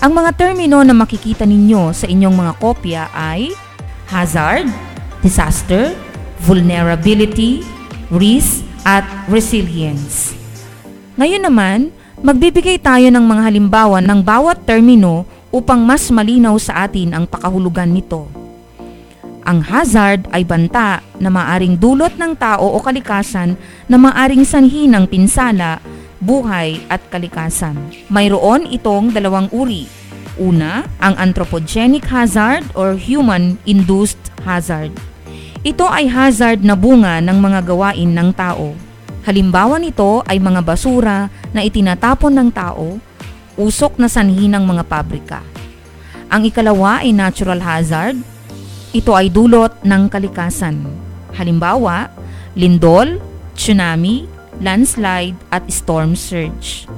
Ang 0.02 0.12
mga 0.12 0.30
termino 0.35 0.82
na 0.82 0.92
makikita 0.92 1.46
ninyo 1.46 1.94
sa 1.94 2.11
inyong 2.11 2.35
mga 2.35 2.52
kopya 2.58 3.02
ay 3.14 3.54
hazard, 4.11 4.66
disaster, 5.23 5.94
vulnerability, 6.42 7.62
risk, 8.11 8.66
at 8.87 9.02
resilience. 9.26 10.35
Ngayon 11.16 11.49
naman, 11.49 11.78
magbibigay 12.20 12.76
tayo 12.76 13.08
ng 13.08 13.25
mga 13.25 13.42
halimbawa 13.49 14.04
ng 14.04 14.20
bawat 14.20 14.68
termino 14.68 15.25
upang 15.49 15.80
mas 15.80 16.12
malinaw 16.12 16.61
sa 16.61 16.85
atin 16.85 17.16
ang 17.16 17.25
pakahulugan 17.25 17.88
nito. 17.88 18.28
Ang 19.49 19.64
hazard 19.64 20.28
ay 20.28 20.44
banta 20.44 21.00
na 21.16 21.32
maaring 21.32 21.80
dulot 21.80 22.12
ng 22.20 22.37
tao 22.37 22.68
o 22.68 22.76
kalikasan 22.85 23.56
na 23.88 23.96
maaring 23.96 24.44
sanhi 24.44 24.85
ng 24.85 25.08
pinsala, 25.08 25.80
buhay 26.20 26.85
at 26.92 27.00
kalikasan. 27.08 27.80
Mayroon 28.12 28.68
itong 28.68 29.08
dalawang 29.16 29.49
uri. 29.56 29.88
Una, 30.37 30.85
ang 31.00 31.16
anthropogenic 31.16 32.12
hazard 32.12 32.61
or 32.76 32.92
human-induced 32.92 34.20
hazard. 34.44 34.92
Ito 35.64 35.88
ay 35.88 36.12
hazard 36.12 36.61
na 36.61 36.76
bunga 36.76 37.25
ng 37.25 37.40
mga 37.40 37.64
gawain 37.64 38.12
ng 38.12 38.37
tao. 38.37 38.76
Halimbawa 39.26 39.83
nito 39.83 40.23
ay 40.30 40.38
mga 40.38 40.62
basura 40.62 41.26
na 41.50 41.66
itinatapon 41.66 42.30
ng 42.30 42.49
tao, 42.54 43.02
usok 43.59 43.99
na 43.99 44.06
sanhi 44.06 44.47
ng 44.47 44.62
mga 44.62 44.87
pabrika. 44.87 45.42
Ang 46.30 46.47
ikalawa 46.47 47.02
ay 47.02 47.11
natural 47.11 47.59
hazard 47.59 48.14
ito 48.97 49.12
ay 49.12 49.28
dulot 49.28 49.76
ng 49.85 50.09
kalikasan. 50.09 50.80
Halimbawa, 51.37 52.09
lindol, 52.56 53.21
tsunami, 53.52 54.25
landslide 54.64 55.37
at 55.52 55.68
storm 55.68 56.16
surge. 56.16 56.88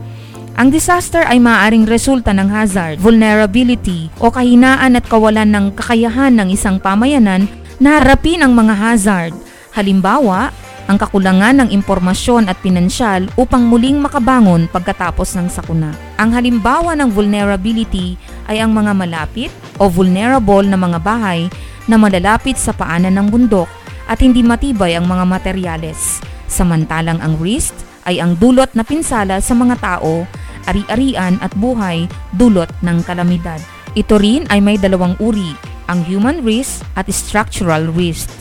Ang 0.54 0.70
disaster 0.70 1.26
ay 1.26 1.42
maaaring 1.42 1.90
resulta 1.90 2.30
ng 2.30 2.50
hazard, 2.54 3.02
vulnerability 3.02 4.14
o 4.22 4.30
kahinaan 4.30 4.94
at 4.94 5.06
kawalan 5.10 5.50
ng 5.50 5.66
kakayahan 5.74 6.34
ng 6.38 6.54
isang 6.54 6.78
pamayanan 6.78 7.50
na 7.82 7.98
harapin 7.98 8.46
ang 8.46 8.54
mga 8.54 8.74
hazard. 8.78 9.34
Halimbawa, 9.74 10.54
ang 10.88 10.96
kakulangan 10.96 11.60
ng 11.62 11.68
impormasyon 11.68 12.48
at 12.48 12.56
pinansyal 12.64 13.28
upang 13.36 13.68
muling 13.68 14.00
makabangon 14.00 14.66
pagkatapos 14.72 15.36
ng 15.36 15.52
sakuna. 15.52 15.92
Ang 16.16 16.32
halimbawa 16.32 16.96
ng 16.96 17.12
vulnerability 17.12 18.16
ay 18.48 18.64
ang 18.64 18.72
mga 18.72 18.96
malapit 18.96 19.52
o 19.76 19.92
vulnerable 19.92 20.64
na 20.64 20.80
mga 20.80 20.98
bahay 21.04 21.46
na 21.84 22.00
malalapit 22.00 22.56
sa 22.56 22.72
paanan 22.72 23.20
ng 23.20 23.28
bundok 23.28 23.68
at 24.08 24.24
hindi 24.24 24.40
matibay 24.40 24.96
ang 24.96 25.04
mga 25.04 25.28
materyales. 25.28 26.24
Samantalang 26.48 27.20
ang 27.20 27.36
risk 27.36 27.76
ay 28.08 28.24
ang 28.24 28.32
dulot 28.40 28.72
na 28.72 28.80
pinsala 28.80 29.44
sa 29.44 29.52
mga 29.52 29.76
tao, 29.84 30.24
ari-arian 30.64 31.36
at 31.44 31.52
buhay 31.52 32.08
dulot 32.32 32.72
ng 32.80 33.04
kalamidad. 33.04 33.60
Ito 33.92 34.16
rin 34.16 34.48
ay 34.48 34.64
may 34.64 34.80
dalawang 34.80 35.20
uri, 35.20 35.52
ang 35.92 36.00
human 36.08 36.40
risk 36.40 36.80
at 36.96 37.08
structural 37.12 37.92
risk. 37.92 38.32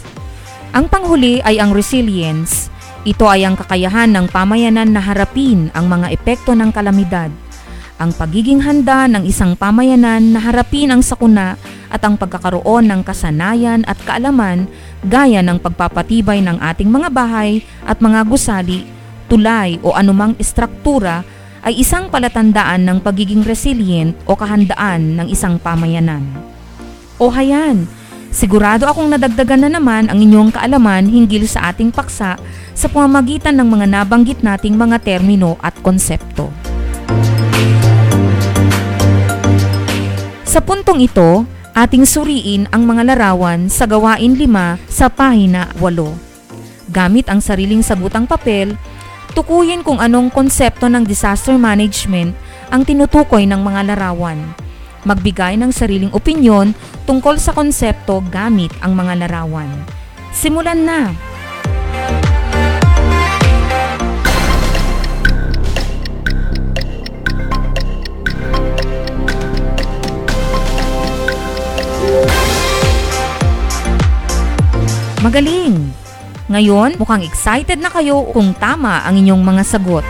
Ang 0.77 0.93
panghuli 0.93 1.41
ay 1.41 1.57
ang 1.57 1.74
resilience. 1.74 2.69
Ito 3.01 3.25
ay 3.25 3.50
ang 3.50 3.57
kakayahan 3.57 4.13
ng 4.13 4.29
pamayanan 4.29 4.93
na 4.93 5.01
harapin 5.01 5.74
ang 5.74 5.89
mga 5.89 6.13
epekto 6.13 6.53
ng 6.53 6.69
kalamidad. 6.69 7.34
Ang 7.98 8.13
pagiging 8.13 8.62
handa 8.62 9.10
ng 9.10 9.25
isang 9.25 9.57
pamayanan 9.57 10.22
na 10.22 10.38
harapin 10.38 10.93
ang 10.93 11.01
sakuna 11.01 11.57
at 11.89 12.05
ang 12.05 12.13
pagkakaroon 12.13 12.93
ng 12.93 13.01
kasanayan 13.01 13.81
at 13.89 13.98
kaalaman 14.05 14.69
gaya 15.01 15.41
ng 15.41 15.58
pagpapatibay 15.58 16.45
ng 16.45 16.62
ating 16.62 16.93
mga 16.93 17.10
bahay 17.10 17.65
at 17.82 17.97
mga 17.97 18.21
gusali, 18.30 18.86
tulay 19.34 19.82
o 19.82 19.97
anumang 19.97 20.38
istruktura 20.38 21.25
ay 21.65 21.73
isang 21.82 22.06
palatandaan 22.13 22.86
ng 22.86 23.01
pagiging 23.01 23.41
resilient 23.41 24.13
o 24.30 24.38
kahandaan 24.38 25.25
ng 25.25 25.28
isang 25.34 25.58
pamayanan. 25.58 26.21
O 27.17 27.34
hayan, 27.34 27.89
sigurado 28.38 28.86
akong 28.86 29.10
nadagdagan 29.10 29.65
na 29.65 29.69
naman 29.82 30.13
ang 30.13 30.21
inyong 30.21 30.54
kaalaman 30.54 31.10
hinggil 31.10 31.50
sa 31.50 31.73
ating 31.73 31.89
paksa 31.89 32.38
sa 32.78 32.86
pamamagitan 32.86 33.58
ng 33.58 33.65
mga 33.65 33.86
nabanggit 33.89 34.45
nating 34.45 34.78
mga 34.78 35.02
termino 35.02 35.58
at 35.58 35.73
konsepto. 35.82 36.54
Sa 40.45 40.62
puntong 40.62 41.02
ito, 41.02 41.50
ating 41.73 42.06
suriin 42.06 42.69
ang 42.69 42.86
mga 42.86 43.10
larawan 43.10 43.73
sa 43.73 43.89
gawain 43.89 44.38
5 44.38 44.86
sa 44.86 45.10
pahina 45.10 45.73
8. 45.82 46.93
Gamit 46.93 47.34
ang 47.34 47.41
sariling 47.41 47.82
sagutang 47.82 48.30
papel, 48.30 48.78
tukuyin 49.34 49.82
kung 49.82 49.97
anong 49.97 50.30
konsepto 50.30 50.86
ng 50.86 51.02
disaster 51.10 51.58
management 51.58 52.38
ang 52.69 52.86
tinutukoy 52.86 53.50
ng 53.50 53.62
mga 53.65 53.93
larawan. 53.93 54.66
Magbigay 55.08 55.56
ng 55.56 55.72
sariling 55.72 56.12
opinyon 56.12 56.76
tungkol 57.08 57.39
sa 57.39 57.56
konsepto 57.56 58.20
gamit 58.28 58.76
ang 58.84 58.91
mga 58.91 59.24
larawan. 59.24 59.72
Simulan 60.36 60.84
na! 60.84 61.15
Magaling! 75.24 75.96
Ngayon, 76.52 77.00
mukhang 77.00 77.24
excited 77.24 77.80
na 77.80 77.88
kayo 77.88 78.28
kung 78.36 78.52
tama 78.56 79.08
ang 79.08 79.15
inyong 79.15 79.39
mga 79.39 79.63
sagot. 79.63 80.04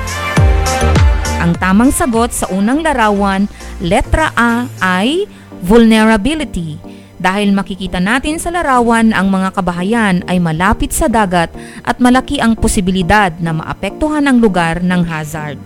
Ang 1.37 1.53
tamang 1.61 1.93
sagot 1.93 2.33
sa 2.33 2.49
unang 2.49 2.81
larawan, 2.81 3.45
letra 3.81 4.33
A 4.33 4.65
ay 4.81 5.29
vulnerability. 5.61 6.77
Dahil 7.17 7.49
makikita 7.49 7.97
natin 7.97 8.37
sa 8.37 8.53
larawan 8.53 9.09
ang 9.09 9.33
mga 9.33 9.57
kabahayan 9.57 10.21
ay 10.29 10.37
malapit 10.37 10.93
sa 10.93 11.09
dagat 11.09 11.49
at 11.81 11.97
malaki 11.97 12.37
ang 12.37 12.53
posibilidad 12.53 13.33
na 13.41 13.57
maapektuhan 13.57 14.29
ang 14.29 14.37
lugar 14.37 14.85
ng 14.85 15.01
hazard. 15.01 15.57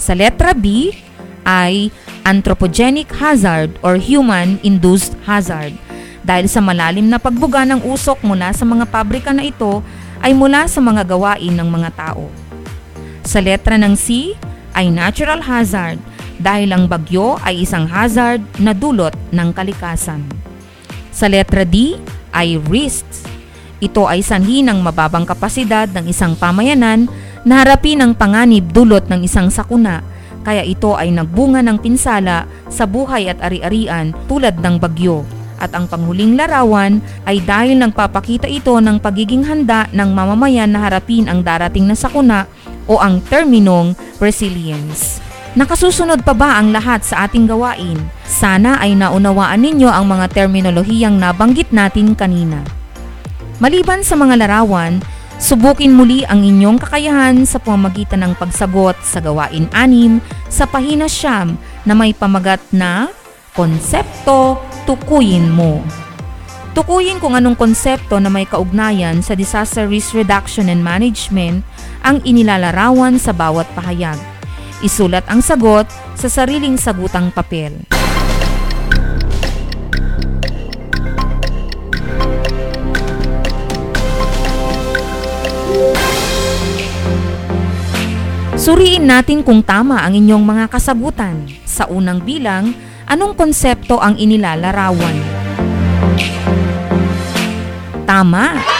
Sa 0.00 0.16
letra 0.16 0.56
B 0.56 0.96
ay 1.44 1.92
anthropogenic 2.24 3.12
hazard 3.12 3.76
or 3.84 4.00
human-induced 4.00 5.12
hazard 5.28 5.76
dahil 6.24 6.48
sa 6.48 6.64
malalim 6.64 7.12
na 7.12 7.20
pagbuga 7.20 7.68
ng 7.68 7.84
usok 7.84 8.24
mula 8.24 8.48
sa 8.56 8.64
mga 8.64 8.88
pabrika 8.88 9.36
na 9.36 9.44
ito 9.44 9.84
ay 10.24 10.32
mula 10.32 10.64
sa 10.64 10.80
mga 10.80 11.04
gawain 11.04 11.52
ng 11.52 11.68
mga 11.68 11.92
tao. 11.92 12.32
Sa 13.20 13.44
letra 13.44 13.76
ng 13.76 13.92
C 13.92 14.32
ay 14.72 14.88
natural 14.88 15.44
hazard 15.44 16.00
dahil 16.38 16.74
ang 16.74 16.84
bagyo 16.90 17.38
ay 17.42 17.62
isang 17.62 17.86
hazard 17.86 18.42
na 18.58 18.74
dulot 18.74 19.14
ng 19.30 19.48
kalikasan. 19.54 20.22
Sa 21.14 21.30
letra 21.30 21.62
D 21.62 21.98
ay 22.34 22.58
risks. 22.58 23.22
Ito 23.78 24.08
ay 24.08 24.24
sanhi 24.24 24.64
ng 24.64 24.80
mababang 24.80 25.28
kapasidad 25.28 25.90
ng 25.92 26.10
isang 26.10 26.34
pamayanan 26.34 27.06
na 27.44 27.62
harapin 27.62 28.00
ang 28.00 28.16
panganib 28.16 28.72
dulot 28.72 29.06
ng 29.06 29.22
isang 29.22 29.52
sakuna 29.52 30.00
kaya 30.44 30.60
ito 30.60 30.92
ay 30.92 31.08
nagbunga 31.08 31.64
ng 31.64 31.80
pinsala 31.80 32.44
sa 32.68 32.84
buhay 32.84 33.32
at 33.32 33.40
ari-arian 33.40 34.12
tulad 34.28 34.60
ng 34.60 34.76
bagyo 34.76 35.24
at 35.56 35.72
ang 35.72 35.88
panghuling 35.88 36.36
larawan 36.36 37.00
ay 37.24 37.40
dahil 37.40 37.80
nagpapakita 37.80 38.44
ito 38.44 38.76
ng 38.76 39.00
pagiging 39.00 39.48
handa 39.48 39.88
ng 39.96 40.10
mamamayan 40.12 40.68
na 40.68 40.84
harapin 40.84 41.24
ang 41.32 41.40
darating 41.40 41.88
na 41.88 41.96
sakuna 41.96 42.44
o 42.84 43.00
ang 43.00 43.24
terminong 43.24 43.96
resilience. 44.20 45.24
Nakasusunod 45.54 46.26
pa 46.26 46.34
ba 46.34 46.58
ang 46.58 46.74
lahat 46.74 47.06
sa 47.06 47.30
ating 47.30 47.46
gawain? 47.46 47.94
Sana 48.26 48.74
ay 48.82 48.98
naunawaan 48.98 49.62
ninyo 49.62 49.86
ang 49.86 50.10
mga 50.10 50.34
terminolohiyang 50.34 51.14
nabanggit 51.14 51.70
natin 51.70 52.18
kanina. 52.18 52.66
Maliban 53.62 54.02
sa 54.02 54.18
mga 54.18 54.34
larawan, 54.34 54.98
subukin 55.38 55.94
muli 55.94 56.26
ang 56.26 56.42
inyong 56.42 56.82
kakayahan 56.82 57.46
sa 57.46 57.62
pamamagitan 57.62 58.26
ng 58.26 58.34
pagsagot 58.34 58.98
sa 59.06 59.22
gawain 59.22 59.70
anim 59.70 60.18
sa 60.50 60.66
pahina 60.66 61.06
siyam 61.06 61.54
na 61.86 61.94
may 61.94 62.10
pamagat 62.10 62.58
na 62.74 63.14
konsepto 63.54 64.58
tukuyin 64.90 65.54
mo. 65.54 65.86
Tukuyin 66.74 67.22
kung 67.22 67.38
anong 67.38 67.54
konsepto 67.54 68.18
na 68.18 68.26
may 68.26 68.42
kaugnayan 68.42 69.22
sa 69.22 69.38
disaster 69.38 69.86
risk 69.86 70.18
reduction 70.18 70.66
and 70.66 70.82
management 70.82 71.62
ang 72.02 72.18
inilalarawan 72.26 73.22
sa 73.22 73.30
bawat 73.30 73.70
pahayag. 73.78 74.33
Isulat 74.84 75.24
ang 75.32 75.40
sagot 75.40 75.88
sa 76.12 76.28
sariling 76.28 76.76
sagutang 76.76 77.32
papel. 77.32 77.88
Suriin 88.60 89.08
natin 89.08 89.40
kung 89.40 89.64
tama 89.64 90.04
ang 90.04 90.12
inyong 90.12 90.44
mga 90.44 90.64
kasagutan. 90.68 91.48
Sa 91.64 91.88
unang 91.88 92.20
bilang, 92.20 92.76
Anong 93.04 93.36
konsepto 93.36 94.00
ang 94.00 94.16
inilalarawan? 94.16 95.16
Tama! 98.08 98.73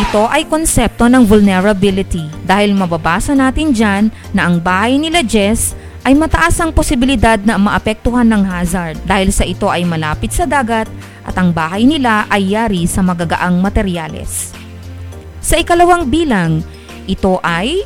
Ito 0.00 0.32
ay 0.32 0.48
konsepto 0.48 1.12
ng 1.12 1.28
vulnerability 1.28 2.24
dahil 2.48 2.72
mababasa 2.72 3.36
natin 3.36 3.76
dyan 3.76 4.08
na 4.32 4.48
ang 4.48 4.56
bahay 4.56 4.96
nila 4.96 5.20
Jess 5.20 5.76
ay 6.08 6.16
mataas 6.16 6.56
ang 6.56 6.72
posibilidad 6.72 7.36
na 7.44 7.60
maapektuhan 7.60 8.24
ng 8.24 8.48
hazard 8.48 8.96
dahil 9.04 9.28
sa 9.28 9.44
ito 9.44 9.68
ay 9.68 9.84
malapit 9.84 10.32
sa 10.32 10.48
dagat 10.48 10.88
at 11.20 11.36
ang 11.36 11.52
bahay 11.52 11.84
nila 11.84 12.24
ay 12.32 12.56
yari 12.56 12.88
sa 12.88 13.04
magagaang 13.04 13.60
materyales. 13.60 14.56
Sa 15.44 15.60
ikalawang 15.60 16.08
bilang, 16.08 16.64
ito 17.04 17.36
ay 17.44 17.84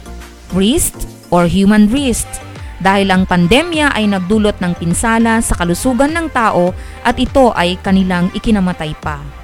wrist 0.55 0.94
or 1.35 1.50
human 1.50 1.90
wrist 1.90 2.31
dahil 2.79 3.11
ang 3.11 3.27
pandemya 3.27 3.90
ay 3.90 4.07
nagdulot 4.07 4.62
ng 4.62 4.79
pinsala 4.79 5.42
sa 5.42 5.59
kalusugan 5.59 6.14
ng 6.14 6.31
tao 6.31 6.70
at 7.03 7.18
ito 7.18 7.50
ay 7.59 7.74
kanilang 7.83 8.31
ikinamatay 8.38 8.94
pa. 9.03 9.44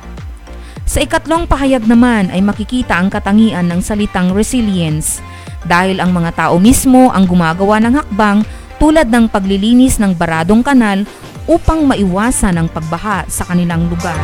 Sa 0.90 0.98
ikatlong 0.98 1.46
pahayag 1.46 1.86
naman 1.86 2.34
ay 2.34 2.42
makikita 2.42 2.98
ang 2.98 3.06
katangian 3.06 3.62
ng 3.70 3.78
salitang 3.78 4.34
resilience 4.34 5.22
dahil 5.62 6.02
ang 6.02 6.10
mga 6.10 6.34
tao 6.34 6.58
mismo 6.58 7.14
ang 7.14 7.30
gumagawa 7.30 7.78
ng 7.78 7.94
hakbang 7.94 8.42
tulad 8.82 9.06
ng 9.06 9.30
paglilinis 9.30 10.02
ng 10.02 10.18
baradong 10.18 10.66
kanal 10.66 11.06
upang 11.46 11.86
maiwasan 11.86 12.58
ang 12.58 12.66
pagbaha 12.66 13.22
sa 13.30 13.46
kanilang 13.46 13.86
lugar. 13.86 14.18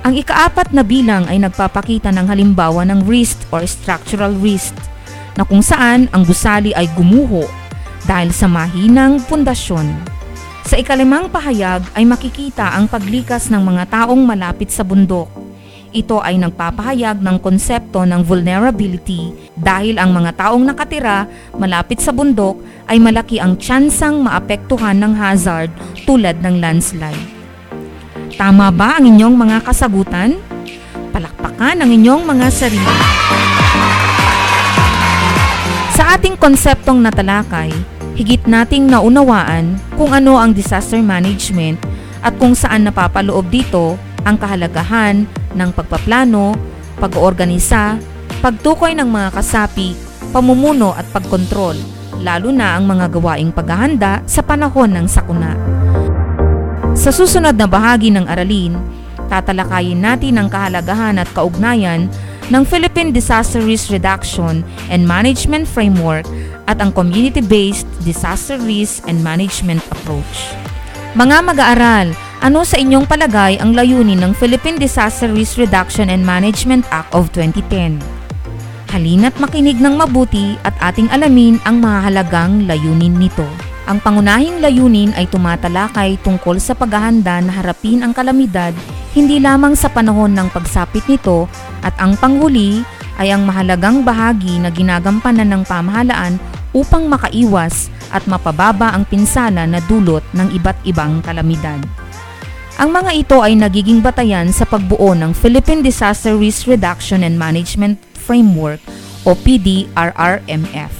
Ang 0.00 0.16
ikaapat 0.16 0.72
na 0.72 0.80
bilang 0.80 1.28
ay 1.28 1.36
nagpapakita 1.36 2.08
ng 2.08 2.24
halimbawa 2.32 2.88
ng 2.88 3.04
wrist 3.04 3.36
or 3.52 3.68
structural 3.68 4.32
wrist 4.40 4.72
na 5.36 5.44
kung 5.44 5.60
saan 5.60 6.08
ang 6.08 6.24
gusali 6.24 6.72
ay 6.72 6.88
gumuho 6.96 7.44
dahil 8.08 8.32
sa 8.32 8.48
mahinang 8.48 9.20
pundasyon. 9.28 10.21
Sa 10.62 10.78
ikalimang 10.78 11.26
pahayag 11.26 11.82
ay 11.92 12.06
makikita 12.06 12.78
ang 12.78 12.86
paglikas 12.86 13.50
ng 13.50 13.62
mga 13.62 13.84
taong 13.90 14.22
malapit 14.22 14.70
sa 14.70 14.86
bundok. 14.86 15.26
Ito 15.92 16.24
ay 16.24 16.40
nagpapahayag 16.40 17.20
ng 17.20 17.36
konsepto 17.42 18.08
ng 18.08 18.24
vulnerability 18.24 19.52
dahil 19.52 20.00
ang 20.00 20.16
mga 20.16 20.32
taong 20.38 20.64
nakatira 20.64 21.28
malapit 21.58 22.00
sa 22.00 22.14
bundok 22.14 22.56
ay 22.88 22.96
malaki 22.96 23.36
ang 23.36 23.60
tsansang 23.60 24.24
maapektuhan 24.24 24.96
ng 24.96 25.12
hazard 25.12 25.68
tulad 26.08 26.40
ng 26.40 26.64
landslide. 26.64 27.26
Tama 28.40 28.72
ba 28.72 28.96
ang 28.96 29.04
inyong 29.04 29.36
mga 29.36 29.58
kasagutan? 29.68 30.40
Palakpakan 31.12 31.84
ang 31.84 31.90
inyong 31.92 32.24
mga 32.24 32.46
sarili. 32.48 32.96
Sa 35.92 36.16
ating 36.16 36.40
konseptong 36.40 37.04
natalakay, 37.04 37.68
higit 38.22 38.46
nating 38.46 38.86
naunawaan 38.86 39.74
kung 39.98 40.14
ano 40.14 40.38
ang 40.38 40.54
disaster 40.54 41.02
management 41.02 41.82
at 42.22 42.30
kung 42.38 42.54
saan 42.54 42.86
napapaloob 42.86 43.50
dito 43.50 43.98
ang 44.22 44.38
kahalagahan 44.38 45.26
ng 45.58 45.70
pagpaplano, 45.74 46.54
pag-oorganisa, 47.02 47.98
pagtukoy 48.38 48.94
ng 48.94 49.10
mga 49.10 49.34
kasapi, 49.34 49.98
pamumuno 50.30 50.94
at 50.94 51.02
pagkontrol, 51.10 51.74
lalo 52.22 52.54
na 52.54 52.78
ang 52.78 52.86
mga 52.86 53.10
gawaing 53.10 53.50
paghahanda 53.50 54.22
sa 54.30 54.38
panahon 54.38 54.94
ng 54.94 55.06
sakuna. 55.10 55.58
Sa 56.94 57.10
susunod 57.10 57.58
na 57.58 57.66
bahagi 57.66 58.14
ng 58.14 58.30
aralin, 58.30 58.78
tatalakayin 59.26 59.98
natin 59.98 60.38
ang 60.38 60.46
kahalagahan 60.46 61.18
at 61.18 61.26
kaugnayan 61.34 62.06
ng 62.50 62.66
Philippine 62.66 63.14
Disaster 63.14 63.62
Risk 63.62 63.92
Reduction 63.92 64.66
and 64.90 65.06
Management 65.06 65.68
Framework 65.68 66.26
at 66.66 66.82
ang 66.82 66.90
Community-Based 66.90 67.86
Disaster 68.02 68.58
Risk 68.58 69.06
and 69.06 69.20
Management 69.20 69.84
Approach. 69.92 70.56
Mga 71.12 71.36
mag-aaral, 71.44 72.08
ano 72.42 72.66
sa 72.66 72.80
inyong 72.80 73.06
palagay 73.06 73.60
ang 73.60 73.76
layunin 73.76 74.18
ng 74.18 74.32
Philippine 74.34 74.80
Disaster 74.80 75.30
Risk 75.30 75.60
Reduction 75.60 76.10
and 76.10 76.24
Management 76.26 76.88
Act 76.90 77.12
of 77.14 77.30
2010? 77.36 78.00
Halina't 78.90 79.36
makinig 79.38 79.78
ng 79.80 79.94
mabuti 79.96 80.58
at 80.66 80.76
ating 80.82 81.08
alamin 81.12 81.56
ang 81.64 81.80
mahalagang 81.80 82.66
layunin 82.66 83.16
nito. 83.16 83.46
Ang 83.88 83.98
pangunahing 83.98 84.62
layunin 84.62 85.10
ay 85.18 85.26
tumatalakay 85.26 86.14
tungkol 86.22 86.60
sa 86.62 86.76
paghahanda 86.76 87.42
na 87.42 87.50
harapin 87.50 88.04
ang 88.06 88.14
kalamidad 88.14 88.70
hindi 89.12 89.36
lamang 89.40 89.76
sa 89.76 89.92
panahon 89.92 90.32
ng 90.32 90.48
pagsapit 90.48 91.04
nito 91.04 91.44
at 91.84 91.92
ang 92.00 92.16
panghuli 92.16 92.80
ay 93.20 93.28
ang 93.28 93.44
mahalagang 93.44 94.00
bahagi 94.00 94.56
na 94.56 94.72
ginagampanan 94.72 95.52
ng 95.52 95.62
pamahalaan 95.68 96.40
upang 96.72 97.04
makaiwas 97.12 97.92
at 98.08 98.24
mapababa 98.24 98.96
ang 98.96 99.04
pinsala 99.04 99.68
na 99.68 99.84
dulot 99.84 100.24
ng 100.32 100.56
iba't 100.56 100.80
ibang 100.88 101.20
kalamidad. 101.20 101.80
Ang 102.80 102.88
mga 102.88 103.12
ito 103.12 103.36
ay 103.44 103.52
nagiging 103.52 104.00
batayan 104.00 104.48
sa 104.48 104.64
pagbuo 104.64 105.12
ng 105.12 105.36
Philippine 105.36 105.84
Disaster 105.84 106.32
Risk 106.32 106.64
Reduction 106.64 107.20
and 107.20 107.36
Management 107.36 108.00
Framework 108.16 108.80
o 109.28 109.36
PDRRMF. 109.36 110.92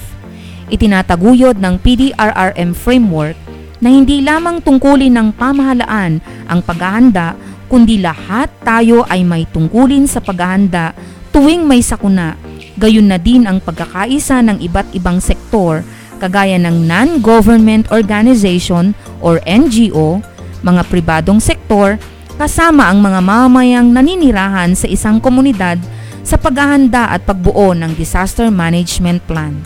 Itinataguyod 0.69 1.57
ng 1.57 1.75
PDRRM 1.81 2.77
Framework 2.77 3.35
na 3.83 3.89
hindi 3.91 4.23
lamang 4.23 4.63
tungkulin 4.63 5.11
ng 5.11 5.27
pamahalaan 5.35 6.23
ang 6.47 6.59
paghahanda 6.63 7.35
kundi 7.73 7.97
lahat 7.97 8.53
tayo 8.61 9.01
ay 9.09 9.25
may 9.25 9.49
tungkulin 9.49 10.05
sa 10.05 10.21
paghahanda 10.21 10.93
tuwing 11.33 11.65
may 11.65 11.81
sakuna. 11.81 12.37
Gayon 12.77 13.09
na 13.09 13.17
din 13.17 13.49
ang 13.49 13.57
pagkakaisa 13.57 14.45
ng 14.45 14.61
iba't 14.61 14.93
ibang 14.93 15.17
sektor 15.17 15.81
kagaya 16.21 16.61
ng 16.61 16.85
non-government 16.85 17.89
organization 17.89 18.93
or 19.25 19.41
NGO, 19.49 20.21
mga 20.61 20.85
pribadong 20.85 21.41
sektor, 21.41 21.97
kasama 22.37 22.93
ang 22.93 23.01
mga 23.01 23.25
mamamayang 23.25 23.89
naninirahan 23.89 24.77
sa 24.77 24.85
isang 24.85 25.17
komunidad 25.17 25.81
sa 26.21 26.37
paghahanda 26.37 27.09
at 27.09 27.25
pagbuo 27.25 27.73
ng 27.73 27.97
disaster 27.97 28.53
management 28.53 29.25
plan. 29.25 29.65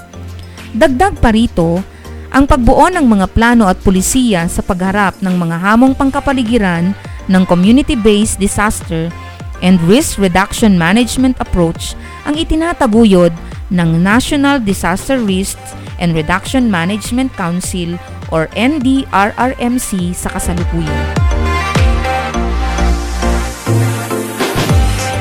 Dagdag 0.72 1.20
pa 1.20 1.36
rito, 1.36 1.84
ang 2.32 2.48
pagbuo 2.48 2.88
ng 2.88 3.04
mga 3.04 3.28
plano 3.36 3.68
at 3.68 3.76
pulisiya 3.84 4.48
sa 4.48 4.64
pagharap 4.64 5.20
ng 5.20 5.36
mga 5.36 5.60
hamong 5.60 5.92
pangkapaligiran 5.92 6.96
ng 7.28 7.44
community-based 7.48 8.40
disaster 8.40 9.12
and 9.60 9.80
Risk 9.86 10.20
Reduction 10.22 10.78
Management 10.78 11.38
Approach 11.40 11.98
ang 12.28 12.38
itinataguyod 12.38 13.34
ng 13.74 13.90
National 14.00 14.62
Disaster 14.64 15.20
Risks 15.20 15.76
and 16.00 16.14
Reduction 16.16 16.70
Management 16.72 17.34
Council 17.36 18.00
or 18.32 18.48
NDRRMC 18.56 20.14
sa 20.14 20.30
kasalukuyan. 20.32 21.06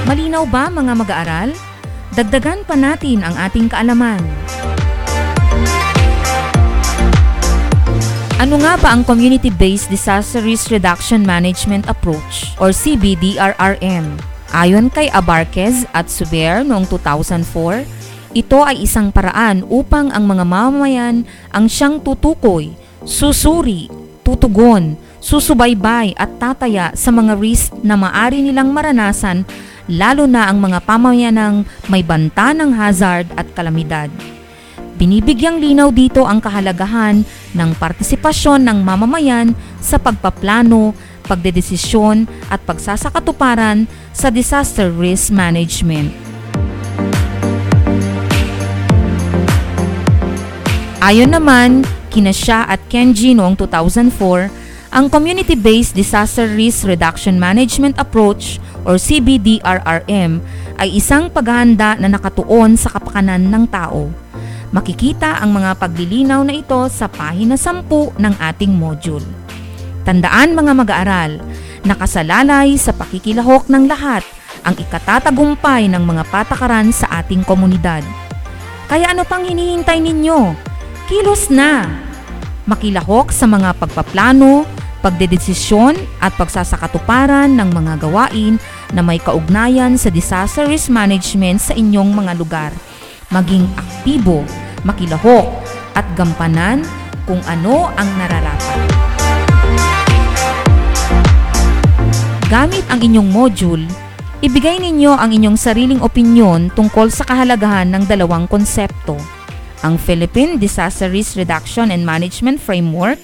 Malinaw 0.07 0.47
ba 0.47 0.71
mga 0.71 0.93
mag-aaral? 0.95 1.51
Dagdagan 2.15 2.63
pa 2.65 2.79
natin 2.79 3.21
ang 3.27 3.35
ating 3.35 3.67
kaalaman. 3.67 4.23
Ano 8.37 8.61
nga 8.61 8.77
ba 8.77 8.93
ang 8.93 9.01
Community-Based 9.01 9.89
Disaster 9.89 10.45
Risk 10.45 10.69
Reduction 10.69 11.25
Management 11.25 11.89
Approach 11.89 12.53
or 12.61 12.69
CBDRRM? 12.69 14.21
Ayon 14.53 14.93
kay 14.93 15.09
Abarquez 15.09 15.89
at 15.97 16.13
Suber 16.13 16.61
noong 16.61 16.85
2004, 16.85 17.89
ito 18.37 18.61
ay 18.61 18.85
isang 18.85 19.09
paraan 19.09 19.65
upang 19.73 20.13
ang 20.13 20.29
mga 20.29 20.45
mamamayan 20.45 21.25
ang 21.49 21.65
siyang 21.65 21.97
tutukoy, 22.05 22.77
susuri, 23.09 23.89
tutugon, 24.21 25.01
susubaybay 25.17 26.13
at 26.21 26.29
tataya 26.37 26.93
sa 26.93 27.09
mga 27.09 27.41
risk 27.41 27.73
na 27.81 27.97
maari 27.97 28.45
nilang 28.45 28.69
maranasan 28.69 29.49
lalo 29.89 30.29
na 30.29 30.53
ang 30.53 30.61
mga 30.61 30.85
pamayanang 30.85 31.65
may 31.89 32.05
banta 32.05 32.53
ng 32.53 32.69
hazard 32.77 33.33
at 33.33 33.49
kalamidad. 33.57 34.13
Binibigyang 34.97 35.61
linaw 35.61 35.93
dito 35.93 36.25
ang 36.25 36.41
kahalagahan 36.41 37.21
ng 37.53 37.71
partisipasyon 37.77 38.65
ng 38.65 38.79
mamamayan 38.81 39.53
sa 39.77 40.01
pagpaplano, 40.01 40.97
pagdedesisyon 41.29 42.25
at 42.49 42.65
pagsasakatuparan 42.65 43.85
sa 44.17 44.33
disaster 44.33 44.89
risk 44.89 45.29
management. 45.29 46.17
Ayon 51.05 51.29
naman, 51.29 51.85
kina 52.09 52.33
siya 52.33 52.65
at 52.65 52.81
Kenji 52.89 53.37
noong 53.37 53.53
2004, 53.53 54.49
ang 54.97 55.13
Community-Based 55.13 55.93
Disaster 55.93 56.49
Risk 56.49 56.89
Reduction 56.89 57.37
Management 57.37 58.01
Approach 58.01 58.57
or 58.89 58.97
CBDRRM 58.97 60.41
ay 60.81 60.89
isang 60.97 61.29
paghahanda 61.29 62.01
na 62.01 62.09
nakatuon 62.09 62.81
sa 62.81 62.97
kapakanan 62.97 63.45
ng 63.53 63.69
tao 63.69 64.26
Makikita 64.75 65.39
ang 65.39 65.55
mga 65.55 65.79
paglilinaw 65.79 66.43
na 66.43 66.59
ito 66.59 66.91
sa 66.91 67.07
pahina 67.07 67.55
10 67.55 67.87
ng 68.19 68.35
ating 68.35 68.73
module. 68.75 69.23
Tandaan 70.03 70.59
mga 70.59 70.73
mag-aaral, 70.75 71.39
nakasalalay 71.87 72.75
sa 72.75 72.91
pakikilahok 72.91 73.71
ng 73.71 73.87
lahat 73.87 74.27
ang 74.67 74.75
ikatatagumpay 74.75 75.87
ng 75.87 76.03
mga 76.03 76.27
patakaran 76.27 76.91
sa 76.91 77.23
ating 77.23 77.47
komunidad. 77.47 78.03
Kaya 78.91 79.15
ano 79.15 79.23
pang 79.23 79.47
hinihintay 79.47 80.03
ninyo? 80.03 80.55
Kilos 81.07 81.47
na! 81.51 81.87
Makilahok 82.67 83.31
sa 83.31 83.47
mga 83.47 83.79
pagpaplano, 83.79 84.67
pagdedesisyon 84.99 85.95
at 86.19 86.35
pagsasakatuparan 86.35 87.55
ng 87.55 87.71
mga 87.71 88.03
gawain 88.03 88.59
na 88.91 89.07
may 89.07 89.23
kaugnayan 89.23 89.95
sa 89.95 90.11
disaster 90.11 90.67
risk 90.67 90.91
management 90.91 91.63
sa 91.63 91.79
inyong 91.79 92.11
mga 92.11 92.33
lugar. 92.35 92.75
Maging 93.35 93.67
aktibo, 93.75 94.47
makilahok, 94.87 95.51
at 95.99 96.07
gampanan 96.15 96.87
kung 97.27 97.43
ano 97.51 97.91
ang 97.99 98.07
nararapat. 98.23 98.79
Gamit 102.47 102.87
ang 102.87 103.03
inyong 103.03 103.27
module, 103.27 103.83
ibigay 104.47 104.79
ninyo 104.79 105.11
ang 105.11 105.35
inyong 105.35 105.59
sariling 105.59 105.99
opinyon 105.99 106.71
tungkol 106.79 107.11
sa 107.11 107.27
kahalagahan 107.27 107.91
ng 107.91 108.07
dalawang 108.07 108.47
konsepto, 108.47 109.19
ang 109.83 109.99
Philippine 109.99 110.55
Disaster 110.55 111.11
Risk 111.11 111.35
Reduction 111.35 111.91
and 111.91 112.07
Management 112.07 112.63
Framework 112.63 113.19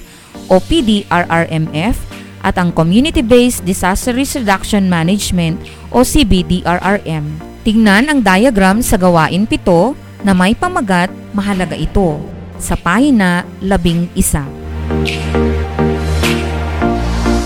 o 0.51 0.59
PDRRMF 0.59 1.95
at 2.43 2.59
ang 2.59 2.75
Community-Based 2.75 3.63
Disaster 3.63 4.11
Risk 4.11 4.43
Reduction 4.43 4.91
Management 4.91 5.63
o 5.95 6.03
CBDRRM. 6.03 7.52
Tingnan 7.63 8.11
ang 8.11 8.19
diagram 8.19 8.83
sa 8.83 8.99
gawain 8.99 9.47
7 9.47 9.95
na 10.27 10.35
may 10.35 10.51
pamagat 10.51 11.15
mahalaga 11.31 11.79
ito 11.79 12.19
sa 12.59 12.75
pahina 12.75 13.47
11. 13.63 14.11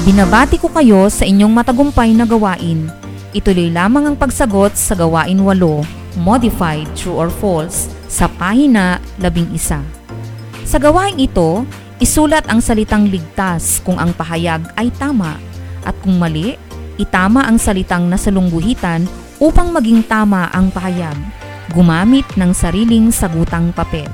Binabati 0.08 0.56
ko 0.56 0.72
kayo 0.72 1.12
sa 1.12 1.28
inyong 1.28 1.52
matagumpay 1.52 2.16
na 2.16 2.24
gawain. 2.24 2.88
Ituloy 3.36 3.68
lamang 3.68 4.08
ang 4.08 4.16
pagsagot 4.16 4.72
sa 4.72 4.96
gawain 4.96 5.36
8, 5.36 6.16
modified 6.16 6.88
true 6.96 7.12
or 7.12 7.28
false, 7.28 7.92
sa 8.08 8.24
pahina 8.24 8.96
11. 9.20 9.52
Sa 10.64 10.80
gawain 10.80 11.20
ito, 11.20 11.68
isulat 12.00 12.48
ang 12.48 12.64
salitang 12.64 13.04
ligtas 13.04 13.84
kung 13.84 14.00
ang 14.00 14.16
pahayag 14.16 14.64
ay 14.80 14.88
tama 14.96 15.36
at 15.84 15.92
kung 16.00 16.16
mali, 16.16 16.56
itama 16.96 17.44
ang 17.44 17.60
salitang 17.60 18.08
nasalungguhitan 18.08 19.25
upang 19.36 19.72
maging 19.72 20.00
tama 20.04 20.48
ang 20.52 20.72
pahayag. 20.72 21.16
Gumamit 21.74 22.24
ng 22.38 22.50
sariling 22.56 23.12
sagutang 23.12 23.74
papel. 23.74 24.08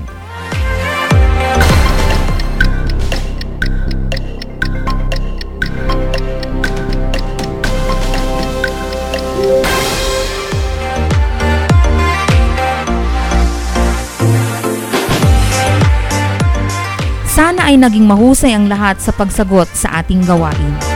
Sana 17.33 17.73
ay 17.73 17.81
naging 17.81 18.05
mahusay 18.05 18.53
ang 18.53 18.69
lahat 18.69 19.01
sa 19.01 19.09
pagsagot 19.09 19.65
sa 19.73 20.05
ating 20.05 20.21
gawain. 20.21 20.92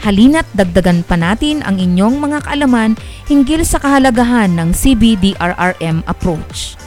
Halina't 0.00 0.48
dagdagan 0.56 1.04
pa 1.04 1.20
natin 1.20 1.60
ang 1.60 1.76
inyong 1.76 2.16
mga 2.16 2.48
kaalaman 2.48 2.96
hinggil 3.28 3.60
sa 3.68 3.76
kahalagahan 3.76 4.48
ng 4.56 4.72
CBDRRM 4.72 6.00
approach. 6.08 6.80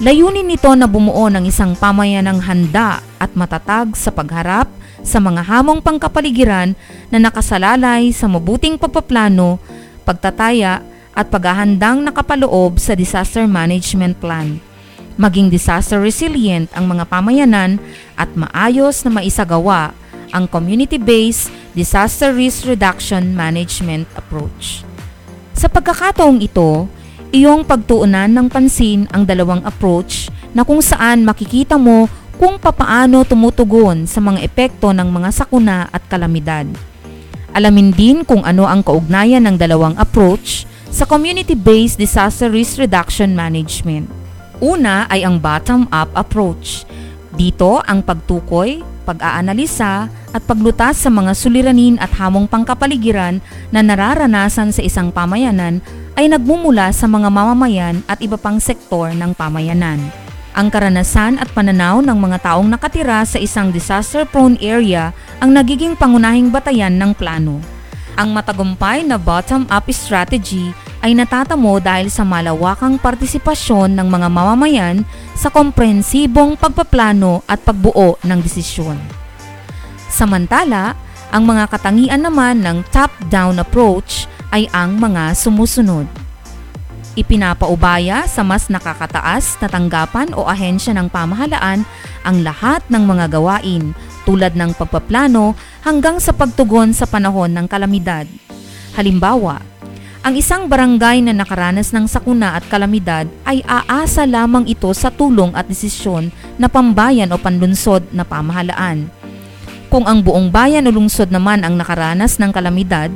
Layunin 0.00 0.48
nito 0.48 0.68
na 0.76 0.84
bumuo 0.84 1.28
ng 1.32 1.48
isang 1.48 1.72
pamayanang 1.76 2.40
handa 2.44 3.00
at 3.20 3.32
matatag 3.32 3.96
sa 3.96 4.12
pagharap 4.12 4.68
sa 5.00 5.20
mga 5.20 5.40
hamong 5.44 5.80
pangkapaligiran 5.80 6.76
na 7.08 7.18
nakasalalay 7.20 8.12
sa 8.12 8.28
mabuting 8.28 8.76
pagpaplano, 8.76 9.56
pagtataya 10.04 10.84
at 11.16 11.32
paghahandang 11.32 12.04
nakapaloob 12.04 12.76
sa 12.76 12.92
disaster 12.92 13.48
management 13.48 14.20
plan 14.20 14.60
maging 15.20 15.52
disaster 15.52 16.00
resilient 16.00 16.72
ang 16.72 16.88
mga 16.88 17.04
pamayanan 17.04 17.76
at 18.16 18.32
maayos 18.32 19.04
na 19.04 19.12
maisagawa 19.12 19.92
ang 20.30 20.50
community-based 20.50 21.50
disaster 21.74 22.34
risk 22.34 22.66
reduction 22.66 23.34
management 23.34 24.06
approach. 24.18 24.82
Sa 25.54 25.68
pagkakataong 25.68 26.40
ito, 26.40 26.88
iyong 27.30 27.62
pagtuunan 27.62 28.32
ng 28.32 28.46
pansin 28.48 29.06
ang 29.12 29.22
dalawang 29.28 29.62
approach 29.62 30.32
na 30.56 30.66
kung 30.66 30.82
saan 30.82 31.22
makikita 31.22 31.78
mo 31.78 32.10
kung 32.40 32.56
papaano 32.56 33.20
tumutugon 33.22 34.08
sa 34.08 34.18
mga 34.18 34.40
epekto 34.40 34.96
ng 34.96 35.06
mga 35.12 35.28
sakuna 35.30 35.92
at 35.92 36.00
kalamidad. 36.08 36.64
Alamin 37.52 37.92
din 37.92 38.24
kung 38.24 38.40
ano 38.46 38.64
ang 38.64 38.80
kaugnayan 38.80 39.44
ng 39.44 39.60
dalawang 39.60 39.92
approach 40.00 40.64
sa 40.88 41.04
community-based 41.06 42.00
disaster 42.00 42.48
risk 42.48 42.80
reduction 42.80 43.36
management. 43.36 44.08
Una 44.60 45.04
ay 45.12 45.22
ang 45.22 45.36
bottom-up 45.36 46.10
approach. 46.16 46.88
Dito 47.36 47.78
ang 47.84 48.02
pagtukoy, 48.02 48.82
pag-aanalisa 49.10 50.06
at 50.30 50.42
paglutas 50.46 51.02
sa 51.02 51.10
mga 51.10 51.34
suliranin 51.34 51.98
at 51.98 52.14
hamong 52.14 52.46
pangkapaligiran 52.46 53.42
na 53.74 53.82
nararanasan 53.82 54.70
sa 54.70 54.78
isang 54.86 55.10
pamayanan 55.10 55.82
ay 56.14 56.30
nagmumula 56.30 56.94
sa 56.94 57.10
mga 57.10 57.26
mamamayan 57.26 58.06
at 58.06 58.22
iba 58.22 58.38
pang 58.38 58.62
sektor 58.62 59.10
ng 59.10 59.34
pamayanan. 59.34 59.98
Ang 60.54 60.70
karanasan 60.70 61.38
at 61.38 61.50
pananaw 61.50 62.02
ng 62.02 62.18
mga 62.18 62.38
taong 62.46 62.70
nakatira 62.70 63.22
sa 63.26 63.38
isang 63.38 63.74
disaster-prone 63.74 64.58
area 64.62 65.14
ang 65.42 65.50
nagiging 65.54 65.98
pangunahing 65.98 66.50
batayan 66.50 66.94
ng 66.94 67.14
plano. 67.14 67.58
Ang 68.18 68.34
matagumpay 68.34 69.06
na 69.06 69.16
bottom-up 69.18 69.86
strategy 69.94 70.74
ay 71.00 71.16
natatamo 71.16 71.80
dahil 71.80 72.12
sa 72.12 72.24
malawakang 72.28 73.00
partisipasyon 73.00 73.96
ng 73.96 74.08
mga 74.08 74.28
mamamayan 74.28 74.96
sa 75.32 75.48
komprehensibong 75.48 76.60
pagpaplano 76.60 77.40
at 77.48 77.64
pagbuo 77.64 78.20
ng 78.20 78.38
desisyon. 78.44 79.00
Samantala, 80.12 80.92
ang 81.30 81.46
mga 81.46 81.70
katangian 81.70 82.20
naman 82.20 82.60
ng 82.60 82.84
top-down 82.90 83.62
approach 83.62 84.26
ay 84.50 84.66
ang 84.74 84.98
mga 84.98 85.32
sumusunod. 85.38 86.04
Ipinapaubaya 87.14 88.26
sa 88.26 88.42
mas 88.46 88.70
nakakataas 88.70 89.58
na 89.62 89.68
tanggapan 89.70 90.30
o 90.34 90.46
ahensya 90.46 90.94
ng 90.94 91.10
pamahalaan 91.10 91.82
ang 92.22 92.36
lahat 92.42 92.82
ng 92.86 93.02
mga 93.02 93.34
gawain 93.34 93.94
tulad 94.26 94.54
ng 94.54 94.74
pagpaplano 94.78 95.54
hanggang 95.82 96.22
sa 96.22 96.30
pagtugon 96.30 96.94
sa 96.94 97.06
panahon 97.06 97.50
ng 97.50 97.66
kalamidad. 97.66 98.26
Halimbawa, 98.94 99.69
ang 100.20 100.36
isang 100.36 100.68
barangay 100.68 101.24
na 101.24 101.32
nakaranas 101.32 101.96
ng 101.96 102.04
sakuna 102.04 102.52
at 102.52 102.64
kalamidad 102.68 103.24
ay 103.48 103.64
aasa 103.64 104.28
lamang 104.28 104.68
ito 104.68 104.92
sa 104.92 105.08
tulong 105.08 105.48
at 105.56 105.64
desisyon 105.64 106.28
na 106.60 106.68
pambayan 106.68 107.32
o 107.32 107.40
panlunsod 107.40 108.04
na 108.12 108.20
pamahalaan. 108.20 109.08
Kung 109.88 110.04
ang 110.04 110.20
buong 110.20 110.52
bayan 110.52 110.84
o 110.86 110.92
lungsod 110.92 111.32
naman 111.32 111.64
ang 111.64 111.74
nakaranas 111.74 112.36
ng 112.36 112.52
kalamidad, 112.52 113.08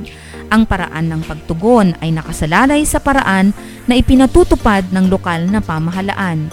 ang 0.48 0.64
paraan 0.64 1.12
ng 1.12 1.22
pagtugon 1.28 1.92
ay 2.00 2.08
nakasalalay 2.08 2.80
sa 2.88 3.04
paraan 3.04 3.52
na 3.84 4.00
ipinatutupad 4.00 4.88
ng 4.88 5.12
lokal 5.12 5.44
na 5.44 5.60
pamahalaan. 5.60 6.48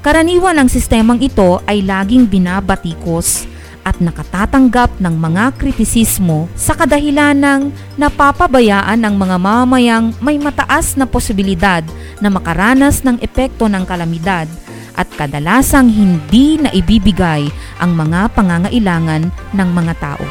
Karaniwan 0.00 0.56
ang 0.56 0.72
sistemang 0.72 1.20
ito 1.20 1.60
ay 1.68 1.84
laging 1.84 2.24
binabatikos 2.24 3.44
at 3.86 4.02
nakatatanggap 4.02 4.98
ng 4.98 5.14
mga 5.14 5.54
kritisismo 5.62 6.50
sa 6.58 6.74
kadahilan 6.74 7.38
ng 7.38 7.60
napapabayaan 7.94 8.98
ng 8.98 9.14
mga 9.14 9.36
mamamayang 9.38 10.10
may 10.18 10.42
mataas 10.42 10.98
na 10.98 11.06
posibilidad 11.06 11.86
na 12.18 12.26
makaranas 12.26 13.06
ng 13.06 13.22
epekto 13.22 13.70
ng 13.70 13.86
kalamidad 13.86 14.50
at 14.98 15.06
kadalasang 15.14 15.86
hindi 15.86 16.58
na 16.58 16.74
ibibigay 16.74 17.46
ang 17.78 17.94
mga 17.94 18.34
pangangailangan 18.34 19.30
ng 19.54 19.68
mga 19.70 19.94
tao. 20.02 20.26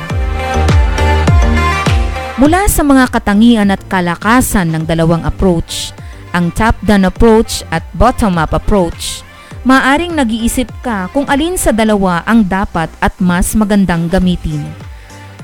Mula 2.35 2.67
sa 2.67 2.83
mga 2.83 3.07
katangian 3.15 3.71
at 3.71 3.79
kalakasan 3.87 4.75
ng 4.75 4.83
dalawang 4.83 5.23
approach, 5.23 5.95
ang 6.35 6.51
top-down 6.51 7.07
approach 7.07 7.63
at 7.71 7.87
bottom-up 7.95 8.51
approach, 8.51 9.24
maaring 9.65 10.13
nag-iisip 10.13 10.69
ka 10.85 11.09
kung 11.09 11.25
alin 11.25 11.57
sa 11.57 11.73
dalawa 11.73 12.21
ang 12.29 12.45
dapat 12.45 12.85
at 13.01 13.17
mas 13.17 13.57
magandang 13.57 14.05
gamitin. 14.05 14.61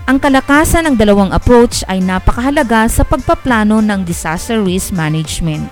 Ang 0.06 0.22
kalakasan 0.22 0.86
ng 0.86 0.96
dalawang 0.96 1.34
approach 1.34 1.82
ay 1.90 2.06
napakahalaga 2.06 2.86
sa 2.86 3.02
pagpaplano 3.02 3.82
ng 3.82 4.06
disaster 4.06 4.62
risk 4.62 4.94
management. 4.94 5.66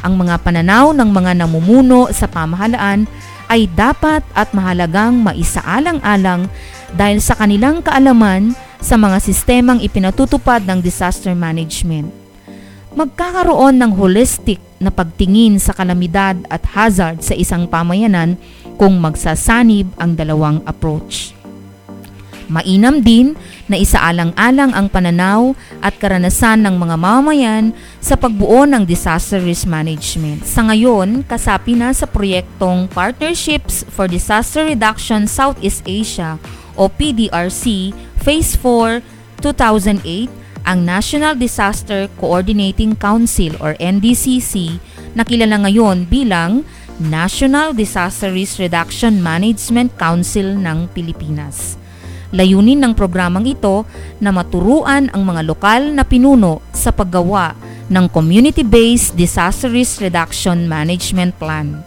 Ang 0.00 0.16
mga 0.16 0.40
pananaw 0.40 0.96
ng 0.96 1.10
mga 1.12 1.44
namumuno 1.44 2.08
sa 2.16 2.24
pamahalaan 2.24 3.04
ay 3.52 3.68
dapat 3.68 4.24
at 4.32 4.56
mahalagang 4.56 5.20
maisaalang-alang 5.20 6.48
dahil 6.96 7.20
sa 7.20 7.36
kanilang 7.36 7.84
kaalaman 7.84 8.56
sa 8.80 8.96
mga 8.96 9.20
sistemang 9.20 9.84
ipinatutupad 9.84 10.64
ng 10.64 10.80
disaster 10.80 11.36
management 11.36 12.26
magkakaroon 12.96 13.76
ng 13.76 13.92
holistic 13.92 14.56
na 14.76 14.92
pagtingin 14.92 15.56
sa 15.56 15.72
kalamidad 15.72 16.36
at 16.52 16.62
hazard 16.76 17.24
sa 17.24 17.32
isang 17.32 17.64
pamayanan 17.64 18.36
kung 18.76 19.00
magsasanib 19.00 19.88
ang 19.96 20.12
dalawang 20.16 20.60
approach. 20.68 21.36
Mainam 22.46 23.02
din 23.02 23.34
na 23.66 23.74
isaalang-alang 23.74 24.70
ang 24.70 24.86
pananaw 24.86 25.50
at 25.82 25.98
karanasan 25.98 26.62
ng 26.62 26.78
mga 26.78 26.94
mamamayan 26.94 27.64
sa 27.98 28.14
pagbuo 28.14 28.62
ng 28.70 28.86
disaster 28.86 29.42
risk 29.42 29.66
management. 29.66 30.46
Sa 30.46 30.62
ngayon, 30.62 31.26
kasapi 31.26 31.74
na 31.74 31.90
sa 31.90 32.06
proyektong 32.06 32.86
Partnerships 32.94 33.82
for 33.90 34.06
Disaster 34.06 34.62
Reduction 34.62 35.26
Southeast 35.26 35.82
Asia 35.90 36.38
o 36.78 36.86
PDRC 36.86 37.90
Phase 38.22 38.54
4 38.62 39.02
2008 39.42 40.45
ang 40.66 40.82
National 40.82 41.38
Disaster 41.38 42.10
Coordinating 42.18 42.98
Council 42.98 43.54
or 43.62 43.78
NDCC 43.78 44.82
na 45.14 45.22
kilala 45.22 45.62
ngayon 45.62 46.10
bilang 46.10 46.66
National 46.98 47.70
Disaster 47.70 48.34
Risk 48.34 48.58
Reduction 48.58 49.22
Management 49.22 49.94
Council 49.94 50.58
ng 50.58 50.90
Pilipinas. 50.90 51.78
Layunin 52.34 52.82
ng 52.82 52.98
programang 52.98 53.46
ito 53.46 53.86
na 54.18 54.34
maturuan 54.34 55.06
ang 55.14 55.22
mga 55.22 55.46
lokal 55.46 55.94
na 55.94 56.02
pinuno 56.02 56.58
sa 56.74 56.90
paggawa 56.90 57.54
ng 57.86 58.10
Community-Based 58.10 59.14
Disaster 59.14 59.70
Risk 59.70 60.02
Reduction 60.02 60.66
Management 60.66 61.38
Plan. 61.38 61.86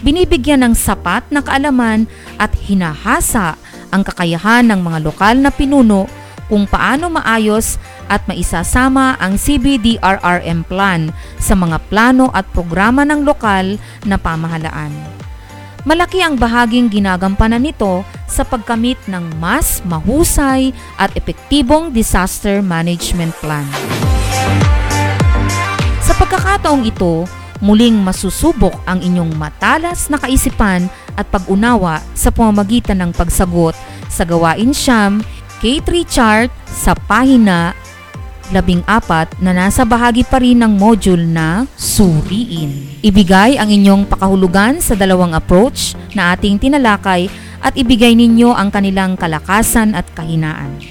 Binibigyan 0.00 0.64
ng 0.64 0.72
sapat 0.72 1.28
na 1.28 1.44
kaalaman 1.44 2.08
at 2.40 2.56
hinahasa 2.56 3.60
ang 3.92 4.00
kakayahan 4.00 4.64
ng 4.72 4.80
mga 4.80 4.98
lokal 5.04 5.36
na 5.36 5.52
pinuno 5.52 6.08
kung 6.48 6.68
paano 6.68 7.08
maayos 7.08 7.80
at 8.08 8.24
maisasama 8.28 9.16
ang 9.20 9.40
CBDRRM 9.40 10.64
plan 10.68 11.12
sa 11.40 11.56
mga 11.56 11.80
plano 11.88 12.28
at 12.36 12.44
programa 12.52 13.02
ng 13.04 13.24
lokal 13.24 13.80
na 14.04 14.20
pamahalaan. 14.20 14.92
Malaki 15.84 16.24
ang 16.24 16.40
bahaging 16.40 16.88
ginagampanan 16.88 17.60
nito 17.60 18.08
sa 18.24 18.40
pagkamit 18.40 18.96
ng 19.04 19.36
mas 19.36 19.84
mahusay 19.84 20.72
at 20.96 21.12
epektibong 21.12 21.92
disaster 21.92 22.64
management 22.64 23.36
plan. 23.36 23.68
Sa 26.00 26.16
pagkakataong 26.16 26.88
ito, 26.88 27.28
muling 27.60 28.00
masusubok 28.00 28.72
ang 28.88 29.04
inyong 29.04 29.36
matalas 29.36 30.08
na 30.08 30.16
kaisipan 30.16 30.88
at 31.20 31.28
pag-unawa 31.28 32.00
sa 32.16 32.32
pamamagitan 32.32 33.04
ng 33.04 33.12
pagsagot 33.12 33.76
sa 34.08 34.24
gawain 34.24 34.72
siyam 34.72 35.20
K3 35.64 36.04
chart 36.04 36.52
sa 36.68 36.92
pahina 36.92 37.72
14 38.52 39.40
na 39.40 39.56
nasa 39.56 39.80
bahagi 39.88 40.20
pa 40.20 40.36
rin 40.36 40.60
ng 40.60 40.76
module 40.76 41.24
na 41.24 41.64
Suriin. 41.80 43.00
Ibigay 43.00 43.56
ang 43.56 43.72
inyong 43.72 44.04
pakahulugan 44.04 44.84
sa 44.84 44.92
dalawang 44.92 45.32
approach 45.32 45.96
na 46.12 46.36
ating 46.36 46.60
tinalakay 46.60 47.32
at 47.64 47.72
ibigay 47.80 48.12
ninyo 48.12 48.52
ang 48.52 48.68
kanilang 48.68 49.16
kalakasan 49.16 49.96
at 49.96 50.04
kahinaan. 50.12 50.84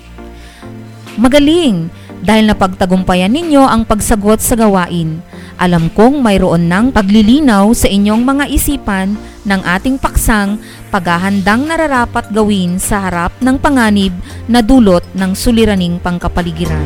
Magaling! 1.21 1.93
Dahil 2.25 2.49
napagtagumpayan 2.49 3.29
ninyo 3.29 3.61
ang 3.69 3.85
pagsagot 3.85 4.41
sa 4.41 4.57
gawain, 4.57 5.21
alam 5.57 5.89
kong 5.93 6.19
mayroon 6.19 6.65
ng 6.67 6.91
paglilinaw 6.93 7.71
sa 7.71 7.87
inyong 7.87 8.21
mga 8.25 8.45
isipan 8.49 9.15
ng 9.43 9.61
ating 9.63 9.99
paksang 9.99 10.59
paghahandang 10.89 11.67
nararapat 11.67 12.31
gawin 12.31 12.79
sa 12.79 13.07
harap 13.07 13.31
ng 13.43 13.55
panganib 13.59 14.15
na 14.47 14.63
dulot 14.63 15.03
ng 15.13 15.31
suliraning 15.35 15.99
pangkapaligiran. 15.99 16.83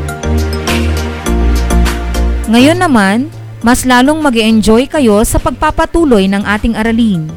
Ngayon 2.47 2.79
naman, 2.79 3.27
mas 3.59 3.83
lalong 3.83 4.23
mag 4.23 4.37
enjoy 4.37 4.87
kayo 4.87 5.19
sa 5.27 5.41
pagpapatuloy 5.41 6.29
ng 6.31 6.47
ating 6.47 6.79
aralin. 6.79 7.27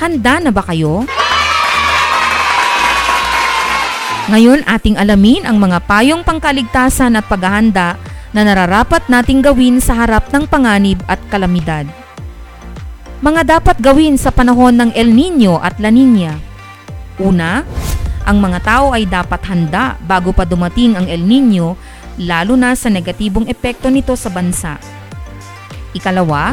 Handa 0.00 0.40
na 0.40 0.50
ba 0.52 0.64
kayo? 0.64 1.04
Ngayon 4.26 4.66
ating 4.66 4.98
alamin 4.98 5.46
ang 5.46 5.60
mga 5.62 5.86
payong 5.86 6.26
pangkaligtasan 6.26 7.14
at 7.14 7.24
paghahanda 7.30 7.94
na 8.36 8.44
nararapat 8.44 9.08
nating 9.08 9.40
gawin 9.40 9.80
sa 9.80 9.96
harap 9.96 10.28
ng 10.28 10.44
panganib 10.44 11.00
at 11.08 11.16
kalamidad. 11.32 11.88
Mga 13.24 13.56
dapat 13.56 13.80
gawin 13.80 14.20
sa 14.20 14.28
panahon 14.28 14.76
ng 14.76 14.90
El 14.92 15.08
Nino 15.16 15.56
at 15.56 15.80
La 15.80 15.88
Nina. 15.88 16.36
Una, 17.16 17.64
ang 18.28 18.36
mga 18.36 18.60
tao 18.60 18.92
ay 18.92 19.08
dapat 19.08 19.40
handa 19.48 19.96
bago 20.04 20.36
pa 20.36 20.44
dumating 20.44 21.00
ang 21.00 21.08
El 21.08 21.24
Nino 21.24 21.80
lalo 22.20 22.60
na 22.60 22.76
sa 22.76 22.92
negatibong 22.92 23.48
epekto 23.48 23.88
nito 23.88 24.12
sa 24.20 24.28
bansa. 24.28 24.76
Ikalawa, 25.96 26.52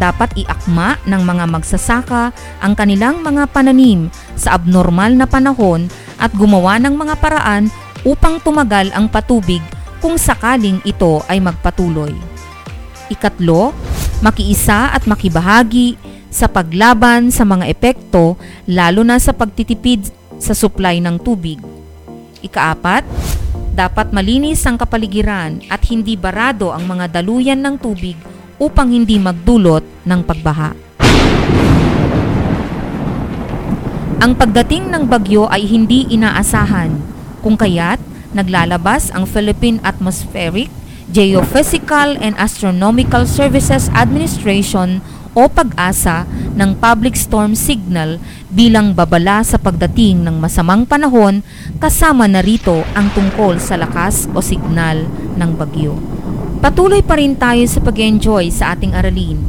dapat 0.00 0.32
iakma 0.40 0.96
ng 1.04 1.20
mga 1.20 1.44
magsasaka 1.52 2.32
ang 2.64 2.72
kanilang 2.72 3.20
mga 3.20 3.44
pananim 3.52 4.08
sa 4.40 4.56
abnormal 4.56 5.12
na 5.12 5.28
panahon 5.28 5.92
at 6.16 6.32
gumawa 6.32 6.80
ng 6.80 6.96
mga 6.96 7.20
paraan 7.20 7.68
upang 8.08 8.40
tumagal 8.40 8.88
ang 8.96 9.04
patubig 9.12 9.60
kung 10.00 10.16
sakaling 10.16 10.80
ito 10.82 11.20
ay 11.28 11.38
magpatuloy. 11.38 12.16
Ikatlo, 13.12 13.76
makiisa 14.24 14.96
at 14.96 15.04
makibahagi 15.04 16.00
sa 16.32 16.48
paglaban 16.48 17.28
sa 17.28 17.44
mga 17.44 17.68
epekto 17.68 18.40
lalo 18.64 19.04
na 19.04 19.20
sa 19.20 19.36
pagtitipid 19.36 20.08
sa 20.40 20.56
supply 20.56 20.98
ng 21.04 21.20
tubig. 21.20 21.60
Ikaapat, 22.40 23.04
dapat 23.76 24.10
malinis 24.10 24.64
ang 24.64 24.80
kapaligiran 24.80 25.60
at 25.68 25.84
hindi 25.92 26.16
barado 26.16 26.72
ang 26.72 26.88
mga 26.88 27.20
daluyan 27.20 27.60
ng 27.60 27.76
tubig 27.76 28.16
upang 28.56 28.88
hindi 28.88 29.20
magdulot 29.20 29.84
ng 30.04 30.20
pagbaha. 30.24 30.72
Ang 34.20 34.36
pagdating 34.36 34.92
ng 34.92 35.08
bagyo 35.08 35.48
ay 35.48 35.64
hindi 35.64 36.04
inaasahan, 36.12 36.92
kung 37.40 37.56
kaya't 37.56 38.09
naglalabas 38.32 39.10
ang 39.14 39.26
Philippine 39.26 39.82
Atmospheric, 39.82 40.70
Geophysical 41.10 42.14
and 42.22 42.38
Astronomical 42.38 43.26
Services 43.26 43.90
Administration 43.90 45.02
o 45.34 45.46
pag-asa 45.46 46.26
ng 46.58 46.74
public 46.78 47.14
storm 47.14 47.54
signal 47.54 48.18
bilang 48.50 48.94
babala 48.94 49.46
sa 49.46 49.58
pagdating 49.58 50.26
ng 50.26 50.42
masamang 50.42 50.82
panahon 50.82 51.42
kasama 51.78 52.26
na 52.26 52.42
rito 52.42 52.82
ang 52.98 53.10
tungkol 53.14 53.58
sa 53.62 53.78
lakas 53.78 54.26
o 54.34 54.42
signal 54.42 55.06
ng 55.38 55.50
bagyo. 55.54 55.94
Patuloy 56.60 57.00
pa 57.00 57.16
rin 57.16 57.38
tayo 57.38 57.62
sa 57.64 57.80
pag-enjoy 57.80 58.52
sa 58.52 58.76
ating 58.76 58.92
aralin. 58.92 59.40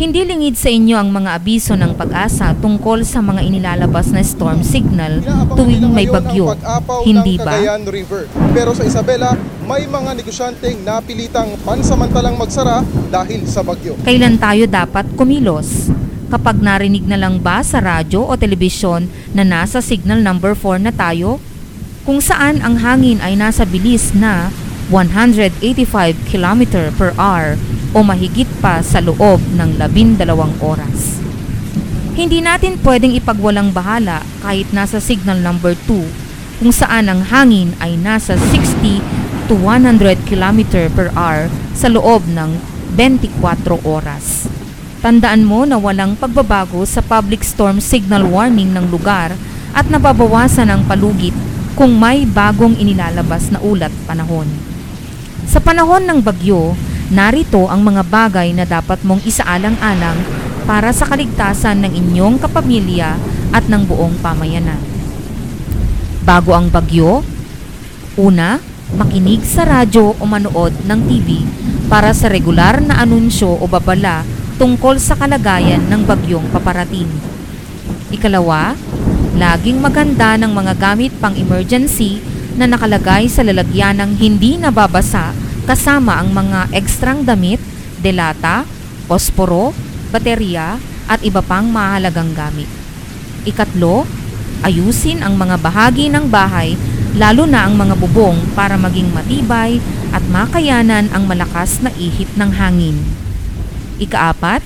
Hindi 0.00 0.24
lingid 0.24 0.56
sa 0.56 0.72
inyo 0.72 0.96
ang 0.96 1.12
mga 1.12 1.36
abiso 1.36 1.76
ng 1.76 1.92
pag-asa 1.92 2.56
tungkol 2.56 3.04
sa 3.04 3.20
mga 3.20 3.44
inilalabas 3.44 4.08
na 4.08 4.24
storm 4.24 4.64
signal 4.64 5.20
tuwing 5.52 5.92
may 5.92 6.08
bagyo. 6.08 6.56
Hindi 7.04 7.36
ba? 7.36 7.60
River. 7.84 8.24
Pero 8.56 8.72
sa 8.72 8.88
Isabela, 8.88 9.36
may 9.68 9.84
mga 9.84 10.16
negosyanteng 10.16 10.80
napilitang 10.88 11.52
pansamantalang 11.68 12.32
magsara 12.40 12.80
dahil 13.12 13.44
sa 13.44 13.60
bagyo. 13.60 13.92
Kailan 14.00 14.40
tayo 14.40 14.64
dapat 14.64 15.04
kumilos? 15.20 15.92
Kapag 16.32 16.64
narinig 16.64 17.04
na 17.04 17.20
lang 17.20 17.36
ba 17.36 17.60
sa 17.60 17.84
radyo 17.84 18.24
o 18.24 18.32
telebisyon 18.40 19.04
na 19.36 19.44
nasa 19.44 19.84
signal 19.84 20.24
number 20.24 20.56
4 20.56 20.80
na 20.80 20.96
tayo? 20.96 21.44
Kung 22.08 22.24
saan 22.24 22.64
ang 22.64 22.80
hangin 22.80 23.20
ay 23.20 23.36
nasa 23.36 23.68
bilis 23.68 24.16
na 24.16 24.48
185 24.88 25.60
km 26.32 26.88
per 26.96 27.12
hour 27.20 27.60
o 27.90 28.02
mahigit 28.06 28.46
pa 28.62 28.82
sa 28.84 29.02
loob 29.02 29.42
ng 29.56 29.78
labindalawang 29.78 30.54
oras. 30.62 31.18
Hindi 32.14 32.44
natin 32.44 32.76
pwedeng 32.84 33.16
ipagwalang 33.16 33.72
bahala 33.72 34.22
kahit 34.44 34.70
nasa 34.76 35.00
signal 35.00 35.40
number 35.40 35.72
2 35.88 36.60
kung 36.60 36.72
saan 36.74 37.08
ang 37.08 37.24
hangin 37.24 37.72
ay 37.80 37.96
nasa 37.96 38.36
60 38.36 39.00
to 39.48 39.56
100 39.56 40.28
km 40.28 40.60
per 40.92 41.08
hour 41.16 41.48
sa 41.72 41.88
loob 41.88 42.28
ng 42.28 42.60
24 42.94 43.40
oras. 43.82 44.46
Tandaan 45.00 45.48
mo 45.48 45.64
na 45.64 45.80
walang 45.80 46.12
pagbabago 46.12 46.84
sa 46.84 47.00
public 47.00 47.40
storm 47.40 47.80
signal 47.80 48.28
warning 48.28 48.76
ng 48.76 48.92
lugar 48.92 49.32
at 49.72 49.88
nababawasan 49.88 50.68
ang 50.68 50.84
palugit 50.84 51.32
kung 51.72 51.96
may 51.96 52.28
bagong 52.28 52.76
inilalabas 52.76 53.48
na 53.48 53.56
ulat 53.64 53.94
panahon. 54.04 54.44
Sa 55.48 55.56
panahon 55.56 56.04
ng 56.04 56.20
bagyo, 56.20 56.76
Narito 57.10 57.66
ang 57.66 57.82
mga 57.82 58.06
bagay 58.06 58.54
na 58.54 58.62
dapat 58.62 59.02
mong 59.02 59.26
isaalang-alang 59.26 60.14
para 60.62 60.94
sa 60.94 61.10
kaligtasan 61.10 61.82
ng 61.82 61.90
inyong 61.90 62.38
kapamilya 62.38 63.18
at 63.50 63.66
ng 63.66 63.82
buong 63.82 64.14
pamayanan. 64.22 64.78
Bago 66.22 66.54
ang 66.54 66.70
bagyo, 66.70 67.26
una, 68.14 68.62
makinig 68.94 69.42
sa 69.42 69.66
radyo 69.66 70.14
o 70.14 70.22
manood 70.22 70.70
ng 70.86 71.00
TV 71.10 71.42
para 71.90 72.14
sa 72.14 72.30
regular 72.30 72.78
na 72.78 73.02
anunsyo 73.02 73.58
o 73.58 73.66
babala 73.66 74.22
tungkol 74.62 74.94
sa 75.02 75.18
kalagayan 75.18 75.82
ng 75.90 76.06
bagyong 76.06 76.46
paparating. 76.54 77.10
Ikalawa, 78.14 78.78
laging 79.34 79.82
maganda 79.82 80.38
ng 80.38 80.54
mga 80.54 80.78
gamit 80.78 81.10
pang 81.18 81.34
emergency 81.34 82.22
na 82.54 82.70
nakalagay 82.70 83.26
sa 83.26 83.42
lalagyan 83.42 83.98
ng 83.98 84.14
hindi 84.14 84.62
nababasa 84.62 85.39
kasama 85.64 86.20
ang 86.20 86.32
mga 86.32 86.72
ekstrang 86.76 87.24
damit, 87.24 87.60
delata, 88.00 88.64
posporo, 89.10 89.72
baterya 90.14 90.80
at 91.10 91.20
iba 91.26 91.42
pang 91.42 91.66
mahalagang 91.66 92.30
gamit. 92.32 92.68
Ikatlo, 93.44 94.04
ayusin 94.62 95.24
ang 95.24 95.34
mga 95.34 95.56
bahagi 95.58 96.12
ng 96.12 96.28
bahay 96.28 96.76
lalo 97.18 97.42
na 97.48 97.66
ang 97.66 97.74
mga 97.74 97.98
bubong 97.98 98.38
para 98.54 98.78
maging 98.78 99.10
matibay 99.10 99.82
at 100.14 100.22
makayanan 100.30 101.10
ang 101.10 101.26
malakas 101.26 101.82
na 101.82 101.90
ihip 101.98 102.30
ng 102.38 102.50
hangin. 102.54 102.96
Ikaapat, 103.98 104.62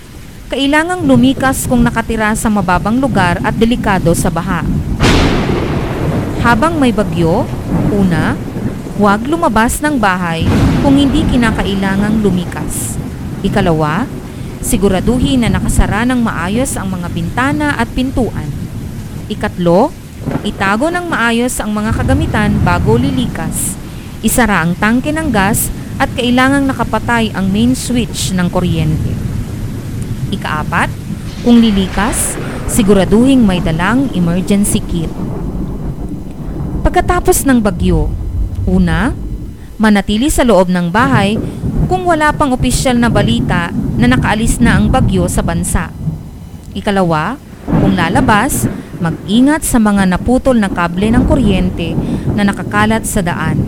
kailangang 0.53 1.09
lumikas 1.09 1.65
kung 1.65 1.81
nakatira 1.81 2.37
sa 2.37 2.53
mababang 2.53 3.01
lugar 3.01 3.41
at 3.41 3.57
delikado 3.57 4.13
sa 4.13 4.29
baha. 4.29 4.61
Habang 6.45 6.77
may 6.77 6.93
bagyo, 6.93 7.49
una, 7.89 8.37
Huwag 8.95 9.27
lumabas 9.27 9.83
ng 9.83 9.99
bahay 9.99 10.47
kung 10.79 10.95
hindi 10.95 11.27
kinakailangang 11.27 12.23
lumikas. 12.23 12.95
Ikalawa, 13.43 14.07
siguraduhin 14.63 15.43
na 15.43 15.51
nakasara 15.51 16.07
ng 16.07 16.23
maayos 16.23 16.79
ang 16.79 16.95
mga 16.95 17.11
bintana 17.11 17.75
at 17.75 17.91
pintuan. 17.91 18.47
Ikatlo, 19.27 19.91
itago 20.47 20.95
ng 20.95 21.11
maayos 21.11 21.59
ang 21.59 21.75
mga 21.75 21.91
kagamitan 21.91 22.55
bago 22.63 22.95
lilikas. 22.95 23.75
Isara 24.23 24.63
ang 24.63 24.79
tangke 24.79 25.11
ng 25.11 25.27
gas 25.27 25.75
at 25.99 26.15
kailangang 26.15 26.71
nakapatay 26.71 27.35
ang 27.35 27.51
main 27.51 27.75
switch 27.75 28.31
ng 28.31 28.47
kuryente. 28.47 29.11
Ikaapat, 30.31 30.87
kung 31.43 31.59
lilikas, 31.59 32.39
siguraduhin 32.71 33.43
may 33.43 33.59
dalang 33.59 34.07
emergency 34.15 34.79
kit. 34.79 35.11
Pagkatapos 36.87 37.43
ng 37.43 37.59
bagyo, 37.59 38.23
una, 38.65 39.13
manatili 39.77 40.29
sa 40.29 40.45
loob 40.47 40.71
ng 40.71 40.89
bahay 40.89 41.37
kung 41.91 42.09
wala 42.09 42.33
pang 42.33 42.53
opisyal 42.55 42.97
na 42.97 43.13
balita 43.13 43.69
na 44.01 44.09
nakaalis 44.09 44.59
na 44.59 44.81
ang 44.81 44.89
bagyo 44.89 45.29
sa 45.29 45.45
bansa. 45.45 45.93
Ikalawa, 46.75 47.39
kung 47.65 47.95
lalabas, 47.95 48.67
mag-ingat 48.99 49.63
sa 49.63 49.79
mga 49.79 50.09
naputol 50.09 50.57
na 50.59 50.73
kable 50.73 51.13
ng 51.13 51.25
kuryente 51.29 51.93
na 52.33 52.43
nakakalat 52.47 53.05
sa 53.05 53.21
daan. 53.21 53.63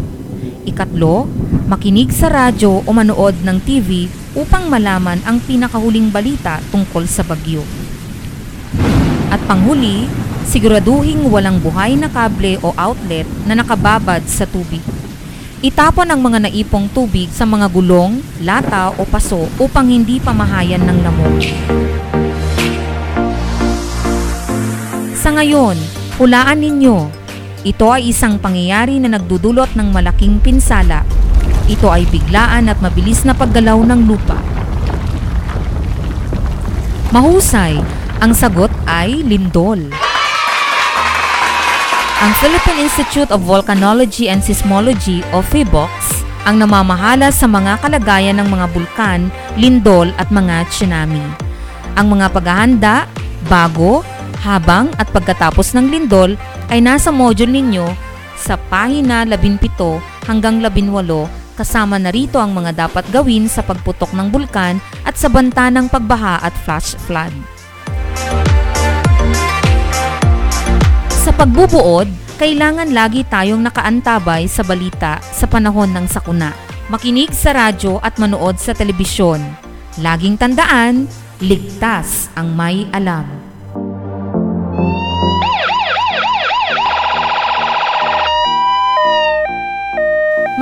Ikatlo, 0.66 1.30
makinig 1.70 2.10
sa 2.10 2.26
radyo 2.26 2.82
o 2.82 2.90
manood 2.90 3.38
ng 3.46 3.58
TV 3.62 4.10
upang 4.34 4.66
malaman 4.66 5.22
ang 5.22 5.38
pinakahuling 5.44 6.10
balita 6.10 6.58
tungkol 6.74 7.06
sa 7.06 7.22
bagyo. 7.22 7.62
At 9.30 9.42
panghuli, 9.46 10.10
siguraduhing 10.46 11.26
walang 11.28 11.58
buhay 11.58 11.98
na 11.98 12.06
kable 12.06 12.56
o 12.62 12.70
outlet 12.78 13.26
na 13.44 13.58
nakababad 13.58 14.22
sa 14.30 14.46
tubig. 14.46 14.80
Itapon 15.60 16.06
ang 16.06 16.22
mga 16.22 16.46
naipong 16.46 16.86
tubig 16.94 17.26
sa 17.34 17.42
mga 17.42 17.66
gulong, 17.72 18.22
lata 18.44 18.94
o 18.94 19.02
paso 19.02 19.50
upang 19.58 19.90
hindi 19.90 20.22
pamahayan 20.22 20.84
ng 20.84 20.98
lamok. 21.02 21.38
Sa 25.18 25.34
ngayon, 25.34 25.74
hulaan 26.22 26.62
ninyo, 26.62 27.10
ito 27.66 27.90
ay 27.90 28.14
isang 28.14 28.38
pangyayari 28.38 29.02
na 29.02 29.18
nagdudulot 29.18 29.74
ng 29.74 29.90
malaking 29.90 30.38
pinsala. 30.38 31.02
Ito 31.66 31.90
ay 31.90 32.06
biglaan 32.06 32.70
at 32.70 32.78
mabilis 32.78 33.26
na 33.26 33.34
paggalaw 33.34 33.82
ng 33.82 34.06
lupa. 34.06 34.38
Mahusay, 37.10 37.74
ang 38.22 38.30
sagot 38.38 38.70
ay 38.86 39.26
lindol. 39.26 40.05
Ang 42.16 42.32
Philippine 42.40 42.88
Institute 42.88 43.28
of 43.28 43.44
Volcanology 43.44 44.32
and 44.32 44.40
Seismology 44.40 45.20
o 45.36 45.44
PHIVOLCS 45.44 46.24
ang 46.48 46.56
namamahala 46.56 47.28
sa 47.28 47.44
mga 47.44 47.76
kalagayan 47.84 48.40
ng 48.40 48.48
mga 48.48 48.72
bulkan, 48.72 49.28
lindol 49.60 50.08
at 50.16 50.32
mga 50.32 50.64
tsunami. 50.72 51.20
Ang 51.92 52.16
mga 52.16 52.32
paghahanda, 52.32 53.04
bago, 53.52 54.00
habang 54.40 54.88
at 54.96 55.12
pagkatapos 55.12 55.76
ng 55.76 55.92
lindol 55.92 56.40
ay 56.72 56.80
nasa 56.80 57.12
module 57.12 57.52
ninyo 57.52 57.84
sa 58.40 58.56
pahina 58.72 59.28
17 59.28 59.68
hanggang 60.24 60.64
18 60.64 60.88
kasama 61.52 62.00
na 62.00 62.08
rito 62.08 62.40
ang 62.40 62.56
mga 62.56 62.88
dapat 62.88 63.04
gawin 63.12 63.44
sa 63.44 63.60
pagputok 63.60 64.16
ng 64.16 64.32
bulkan 64.32 64.80
at 65.04 65.20
sa 65.20 65.28
banta 65.28 65.68
ng 65.68 65.92
pagbaha 65.92 66.40
at 66.40 66.56
flash 66.64 66.96
flood. 67.04 67.32
Sa 71.26 71.34
pagbubuod, 71.34 72.06
kailangan 72.38 72.94
lagi 72.94 73.26
tayong 73.26 73.58
nakaantabay 73.66 74.46
sa 74.46 74.62
balita 74.62 75.18
sa 75.18 75.50
panahon 75.50 75.90
ng 75.90 76.06
sakuna. 76.06 76.54
Makinig 76.86 77.34
sa 77.34 77.50
radyo 77.50 77.98
at 77.98 78.14
manood 78.22 78.62
sa 78.62 78.70
telebisyon. 78.70 79.42
Laging 79.98 80.38
tandaan, 80.38 81.10
ligtas 81.42 82.30
ang 82.38 82.54
may 82.54 82.86
alam. 82.94 83.26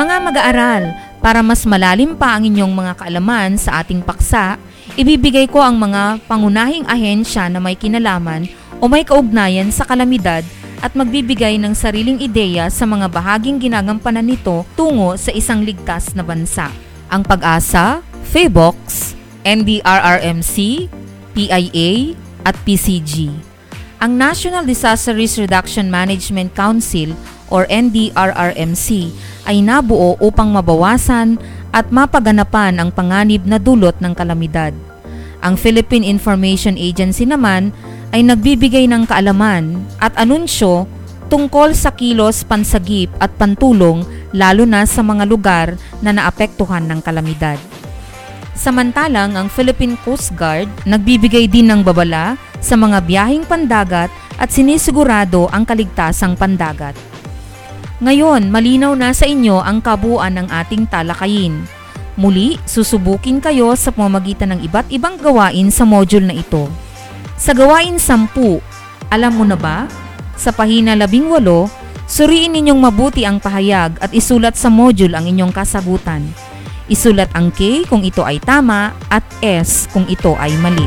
Mga 0.00 0.16
mag-aaral, 0.24 0.82
para 1.20 1.44
mas 1.44 1.68
malalim 1.68 2.16
pa 2.16 2.40
ang 2.40 2.48
inyong 2.48 2.72
mga 2.72 3.04
kaalaman 3.04 3.60
sa 3.60 3.84
ating 3.84 4.00
paksa, 4.00 4.56
ibibigay 4.96 5.44
ko 5.44 5.60
ang 5.60 5.76
mga 5.76 6.24
pangunahing 6.24 6.88
ahensya 6.88 7.52
na 7.52 7.60
may 7.60 7.76
kinalaman 7.76 8.48
o 8.80 8.90
may 8.90 9.06
kaugnayan 9.06 9.70
sa 9.70 9.86
kalamidad 9.86 10.42
at 10.84 10.92
magbibigay 10.92 11.56
ng 11.56 11.72
sariling 11.72 12.20
ideya 12.20 12.68
sa 12.68 12.84
mga 12.84 13.08
bahaging 13.08 13.56
ginagampanan 13.56 14.26
nito 14.26 14.68
tungo 14.76 15.16
sa 15.16 15.32
isang 15.32 15.64
ligtas 15.64 16.12
na 16.12 16.20
bansa. 16.20 16.68
Ang 17.08 17.24
pag-asa, 17.24 18.04
FABOX, 18.28 19.12
NDRRMC, 19.44 20.88
PIA, 21.32 21.90
at 22.44 22.56
PCG. 22.68 23.32
Ang 24.04 24.20
National 24.20 24.68
Disaster 24.68 25.16
Risk 25.16 25.40
Reduction 25.40 25.88
Management 25.88 26.52
Council 26.52 27.16
or 27.48 27.64
NDRRMC 27.72 29.08
ay 29.48 29.64
nabuo 29.64 30.20
upang 30.20 30.52
mabawasan 30.52 31.40
at 31.72 31.88
mapaganapan 31.88 32.76
ang 32.76 32.92
panganib 32.92 33.48
na 33.48 33.56
dulot 33.56 33.96
ng 34.04 34.12
kalamidad. 34.12 34.76
Ang 35.44 35.56
Philippine 35.56 36.04
Information 36.04 36.76
Agency 36.76 37.24
naman 37.28 37.72
ay 38.14 38.22
nagbibigay 38.22 38.86
ng 38.86 39.10
kaalaman 39.10 39.82
at 39.98 40.14
anunsyo 40.14 40.86
tungkol 41.26 41.74
sa 41.74 41.90
kilos 41.90 42.46
pansagip 42.46 43.10
at 43.18 43.34
pantulong 43.34 44.06
lalo 44.30 44.62
na 44.62 44.86
sa 44.86 45.02
mga 45.02 45.26
lugar 45.26 45.74
na 45.98 46.14
naapektuhan 46.14 46.86
ng 46.86 47.02
kalamidad. 47.02 47.58
Samantalang 48.54 49.34
ang 49.34 49.50
Philippine 49.50 49.98
Coast 50.06 50.30
Guard 50.38 50.70
nagbibigay 50.86 51.50
din 51.50 51.74
ng 51.74 51.82
babala 51.82 52.38
sa 52.62 52.78
mga 52.78 53.02
biyaheng 53.02 53.42
pandagat 53.50 54.14
at 54.38 54.48
sinisigurado 54.54 55.50
ang 55.50 55.66
kaligtasang 55.66 56.38
pandagat. 56.38 56.94
Ngayon, 57.98 58.46
malinaw 58.54 58.94
na 58.94 59.10
sa 59.10 59.26
inyo 59.26 59.58
ang 59.58 59.82
kabuuan 59.82 60.38
ng 60.38 60.48
ating 60.54 60.86
talakayin. 60.86 61.66
Muli, 62.14 62.62
susubukin 62.62 63.42
kayo 63.42 63.74
sa 63.74 63.90
pamamagitan 63.90 64.54
ng 64.54 64.60
iba't 64.70 64.86
ibang 64.94 65.18
gawain 65.18 65.66
sa 65.74 65.82
module 65.82 66.30
na 66.30 66.38
ito. 66.38 66.70
Sa 67.34 67.50
gawain 67.50 67.98
10, 67.98 68.30
alam 69.10 69.32
mo 69.34 69.42
na 69.42 69.58
ba? 69.58 69.90
Sa 70.38 70.54
pahina 70.54 70.94
18, 70.94 71.42
suriin 72.06 72.54
ninyong 72.54 72.78
mabuti 72.78 73.26
ang 73.26 73.42
pahayag 73.42 73.98
at 73.98 74.14
isulat 74.14 74.54
sa 74.54 74.70
module 74.70 75.18
ang 75.18 75.26
inyong 75.26 75.50
kasagutan. 75.50 76.22
Isulat 76.86 77.32
ang 77.34 77.50
K 77.50 77.82
kung 77.90 78.06
ito 78.06 78.22
ay 78.22 78.38
tama 78.38 78.94
at 79.10 79.24
S 79.42 79.90
kung 79.90 80.06
ito 80.06 80.38
ay 80.38 80.54
mali. 80.62 80.86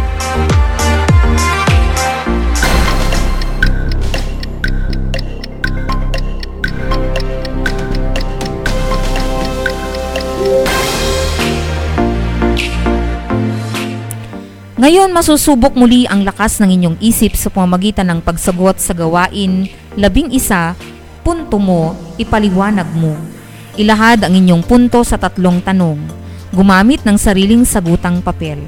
Ngayon 14.77 15.09
masusubok 15.09 15.73
muli 15.73 16.05
ang 16.05 16.21
lakas 16.21 16.61
ng 16.61 16.69
inyong 16.69 16.97
isip 17.01 17.33
sa 17.33 17.49
pamamagitan 17.49 18.13
ng 18.13 18.21
pagsagot 18.21 18.77
sa 18.77 18.93
gawain 18.93 19.65
labing 19.97 20.29
isa, 20.29 20.77
punto 21.25 21.57
mo, 21.57 21.97
ipaliwanag 22.21 22.85
mo. 22.93 23.17
Ilahad 23.73 24.21
ang 24.21 24.37
inyong 24.37 24.61
punto 24.61 25.01
sa 25.01 25.17
tatlong 25.17 25.65
tanong. 25.65 25.97
Gumamit 26.53 27.01
ng 27.01 27.17
sariling 27.17 27.65
sagutang 27.65 28.21
papel. 28.21 28.61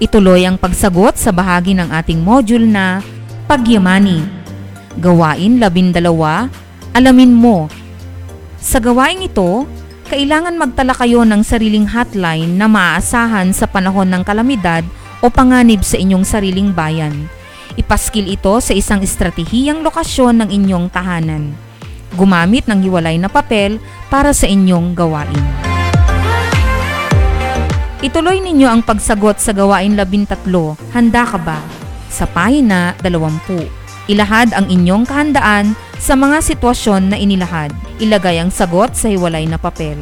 Ituloy 0.00 0.48
ang 0.48 0.56
pagsagot 0.56 1.20
sa 1.20 1.36
bahagi 1.36 1.76
ng 1.76 1.92
ating 1.92 2.24
module 2.24 2.64
na 2.64 3.04
Pagyamani. 3.44 4.24
Gawain 4.96 5.60
labindalawa, 5.60 6.48
alamin 6.96 7.36
mo. 7.36 7.68
Sa 8.56 8.80
gawain 8.80 9.20
ito, 9.20 9.68
kailangan 10.08 10.56
magtala 10.56 10.96
kayo 10.96 11.28
ng 11.28 11.44
sariling 11.44 11.92
hotline 11.92 12.56
na 12.56 12.72
maaasahan 12.72 13.52
sa 13.52 13.68
panahon 13.68 14.08
ng 14.08 14.24
kalamidad 14.24 14.80
o 15.20 15.28
panganib 15.28 15.84
sa 15.84 16.00
inyong 16.00 16.24
sariling 16.24 16.72
bayan. 16.72 17.28
Ipaskil 17.78 18.28
ito 18.28 18.58
sa 18.58 18.74
isang 18.74 19.00
estratehiyang 19.00 19.80
lokasyon 19.86 20.42
ng 20.44 20.48
inyong 20.50 20.86
tahanan. 20.90 21.54
Gumamit 22.18 22.66
ng 22.66 22.82
hiwalay 22.82 23.16
na 23.16 23.30
papel 23.30 23.78
para 24.10 24.34
sa 24.34 24.50
inyong 24.50 24.92
gawain. 24.98 25.46
Ituloy 28.00 28.40
ninyo 28.40 28.64
ang 28.64 28.80
pagsagot 28.80 29.38
sa 29.38 29.52
gawain 29.52 29.92
labintatlo. 29.94 30.74
Handa 30.96 31.28
ka 31.28 31.36
ba? 31.36 31.60
Sa 32.08 32.24
pahina 32.24 32.96
20. 33.04 34.10
Ilahad 34.10 34.56
ang 34.56 34.66
inyong 34.66 35.04
kahandaan 35.06 35.76
sa 36.00 36.16
mga 36.16 36.40
sitwasyon 36.42 37.12
na 37.12 37.16
inilahad. 37.20 37.70
Ilagay 38.00 38.40
ang 38.40 38.48
sagot 38.48 38.96
sa 38.96 39.12
hiwalay 39.12 39.44
na 39.44 39.60
papel. 39.60 40.00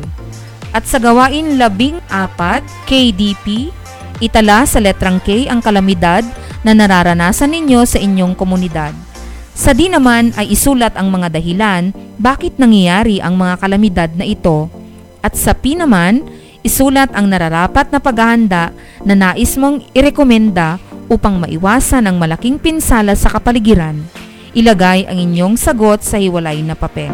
At 0.70 0.86
sa 0.86 1.02
gawain 1.02 1.58
labing 1.58 1.98
apat, 2.08 2.62
KDP, 2.86 3.74
Itala 4.18 4.66
sa 4.66 4.82
letrang 4.82 5.22
K 5.22 5.46
ang 5.46 5.62
kalamidad 5.62 6.26
na 6.66 6.74
nararanasan 6.74 7.54
ninyo 7.54 7.86
sa 7.86 8.02
inyong 8.02 8.34
komunidad. 8.34 8.90
Sa 9.54 9.74
D 9.74 9.90
naman 9.90 10.34
ay 10.38 10.54
isulat 10.54 10.94
ang 10.94 11.10
mga 11.10 11.38
dahilan 11.38 11.90
bakit 12.18 12.58
nangyayari 12.58 13.22
ang 13.22 13.38
mga 13.38 13.54
kalamidad 13.62 14.10
na 14.14 14.26
ito 14.26 14.70
at 15.18 15.34
sa 15.34 15.54
P 15.54 15.74
naman, 15.74 16.22
isulat 16.62 17.10
ang 17.14 17.26
nararapat 17.30 17.90
na 17.90 17.98
paghahanda 17.98 18.70
na 19.02 19.14
nais 19.14 19.58
mong 19.58 19.82
irekomenda 19.94 20.78
upang 21.10 21.42
maiwasan 21.42 22.06
ang 22.06 22.16
malaking 22.20 22.60
pinsala 22.60 23.18
sa 23.18 23.32
kapaligiran. 23.32 23.98
Ilagay 24.54 25.04
ang 25.04 25.18
inyong 25.18 25.54
sagot 25.58 26.00
sa 26.00 26.16
hiwalay 26.16 26.62
na 26.62 26.72
papel. 26.72 27.12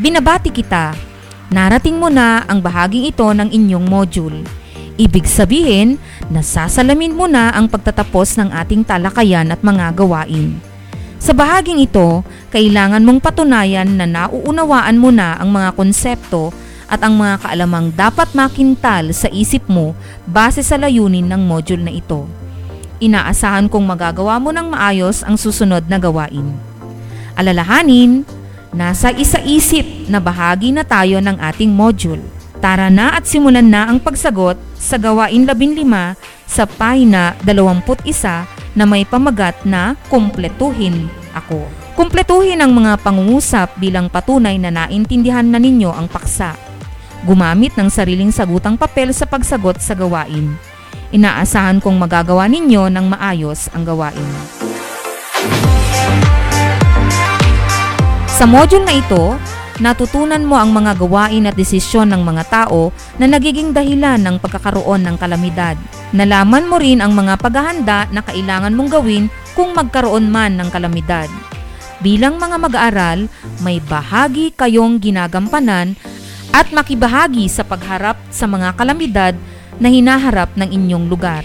Binabati 0.00 0.50
kita. 0.52 1.09
Narating 1.50 1.98
mo 1.98 2.06
na 2.06 2.46
ang 2.46 2.62
bahaging 2.62 3.10
ito 3.10 3.26
ng 3.26 3.50
inyong 3.50 3.86
module. 3.90 4.46
Ibig 4.94 5.26
sabihin, 5.26 5.98
nasasalamin 6.30 7.10
mo 7.10 7.26
na 7.26 7.50
ang 7.50 7.66
pagtatapos 7.66 8.38
ng 8.38 8.54
ating 8.54 8.86
talakayan 8.86 9.50
at 9.50 9.58
mga 9.58 9.98
gawain. 9.98 10.62
Sa 11.18 11.34
bahaging 11.34 11.82
ito, 11.82 12.22
kailangan 12.54 13.02
mong 13.02 13.18
patunayan 13.18 13.98
na 13.98 14.06
nauunawaan 14.06 14.94
mo 14.94 15.10
na 15.10 15.42
ang 15.42 15.50
mga 15.50 15.74
konsepto 15.74 16.54
at 16.86 17.02
ang 17.02 17.18
mga 17.18 17.42
kaalamang 17.42 17.90
dapat 17.98 18.30
makintal 18.30 19.10
sa 19.10 19.26
isip 19.34 19.66
mo 19.66 19.98
base 20.30 20.62
sa 20.62 20.78
layunin 20.78 21.26
ng 21.26 21.42
module 21.42 21.82
na 21.82 21.90
ito. 21.90 22.30
Inaasahan 23.02 23.66
kong 23.66 23.90
magagawa 23.90 24.38
mo 24.38 24.54
ng 24.54 24.70
maayos 24.70 25.26
ang 25.26 25.34
susunod 25.34 25.82
na 25.90 25.98
gawain. 25.98 26.54
Alalahanin, 27.34 28.22
nasa 28.70 29.10
isa-isip 29.10 30.06
na 30.06 30.22
bahagi 30.22 30.70
na 30.70 30.86
tayo 30.86 31.18
ng 31.18 31.36
ating 31.38 31.70
module. 31.70 32.22
Tara 32.60 32.92
na 32.92 33.16
at 33.16 33.24
simulan 33.24 33.72
na 33.72 33.88
ang 33.88 33.96
pagsagot 33.96 34.60
sa 34.76 35.00
gawain 35.00 35.48
15 35.48 35.80
sa 36.44 36.68
pahina 36.68 37.32
21 37.40 37.88
na 38.76 38.84
may 38.84 39.08
pamagat 39.08 39.64
na 39.64 39.96
kumpletuhin 40.12 41.08
ako. 41.32 41.64
Kumpletuhin 41.96 42.60
ang 42.60 42.72
mga 42.72 43.00
pangungusap 43.00 43.80
bilang 43.80 44.12
patunay 44.12 44.60
na 44.60 44.68
naintindihan 44.72 45.44
na 45.44 45.56
ninyo 45.56 45.88
ang 45.88 46.06
paksa. 46.06 46.56
Gumamit 47.24 47.76
ng 47.76 47.88
sariling 47.92 48.32
sagutang 48.32 48.80
papel 48.80 49.12
sa 49.12 49.28
pagsagot 49.28 49.80
sa 49.80 49.92
gawain. 49.92 50.56
Inaasahan 51.12 51.82
kong 51.82 51.96
magagawa 51.96 52.46
ninyo 52.48 52.88
ng 52.88 53.06
maayos 53.08 53.68
ang 53.74 53.84
gawain. 53.84 54.30
Sa 58.40 58.48
module 58.48 58.88
na 58.88 58.96
ito, 58.96 59.36
natutunan 59.84 60.40
mo 60.40 60.56
ang 60.56 60.72
mga 60.72 60.96
gawain 60.96 61.44
at 61.44 61.52
desisyon 61.52 62.08
ng 62.08 62.24
mga 62.24 62.48
tao 62.48 62.88
na 63.20 63.28
nagiging 63.28 63.76
dahilan 63.76 64.16
ng 64.16 64.40
pagkakaroon 64.40 65.04
ng 65.04 65.20
kalamidad. 65.20 65.76
Nalaman 66.16 66.64
mo 66.64 66.80
rin 66.80 67.04
ang 67.04 67.12
mga 67.12 67.36
paghahanda 67.36 68.08
na 68.08 68.24
kailangan 68.24 68.72
mong 68.72 68.96
gawin 68.96 69.28
kung 69.52 69.76
magkaroon 69.76 70.32
man 70.32 70.56
ng 70.56 70.72
kalamidad. 70.72 71.28
Bilang 72.00 72.40
mga 72.40 72.56
mag-aaral, 72.56 73.28
may 73.60 73.76
bahagi 73.76 74.56
kayong 74.56 74.96
ginagampanan 75.04 75.92
at 76.56 76.72
makibahagi 76.72 77.44
sa 77.44 77.60
pagharap 77.60 78.16
sa 78.32 78.48
mga 78.48 78.72
kalamidad 78.72 79.36
na 79.76 79.92
hinaharap 79.92 80.48
ng 80.56 80.80
inyong 80.80 81.12
lugar. 81.12 81.44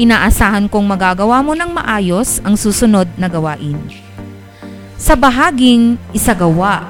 Inaasahan 0.00 0.72
kong 0.72 0.88
magagawa 0.88 1.44
mo 1.44 1.52
ng 1.52 1.68
maayos 1.68 2.40
ang 2.48 2.56
susunod 2.56 3.12
na 3.20 3.28
gawain. 3.28 4.03
Sa 5.04 5.20
bahaging 5.20 6.00
isagawa 6.16 6.80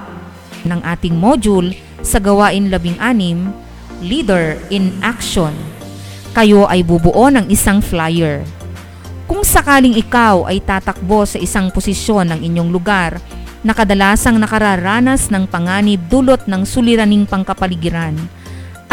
ng 0.63 0.87
ating 0.87 1.19
module 1.19 1.75
sa 1.99 2.23
gawain 2.23 2.71
16, 2.71 2.95
Leader 4.07 4.55
in 4.71 4.95
Action, 5.03 5.51
kayo 6.31 6.63
ay 6.71 6.87
bubuo 6.87 7.27
ng 7.35 7.51
isang 7.51 7.83
flyer. 7.83 8.47
Kung 9.27 9.43
sakaling 9.43 9.99
ikaw 9.99 10.47
ay 10.47 10.63
tatakbo 10.63 11.27
sa 11.27 11.43
isang 11.43 11.75
posisyon 11.75 12.31
ng 12.31 12.41
inyong 12.47 12.71
lugar 12.71 13.19
na 13.67 13.75
kadalasang 13.75 14.39
nakararanas 14.39 15.35
ng 15.35 15.51
panganib 15.51 15.99
dulot 16.07 16.47
ng 16.47 16.63
suliraning 16.63 17.27
pangkapaligiran, 17.27 18.15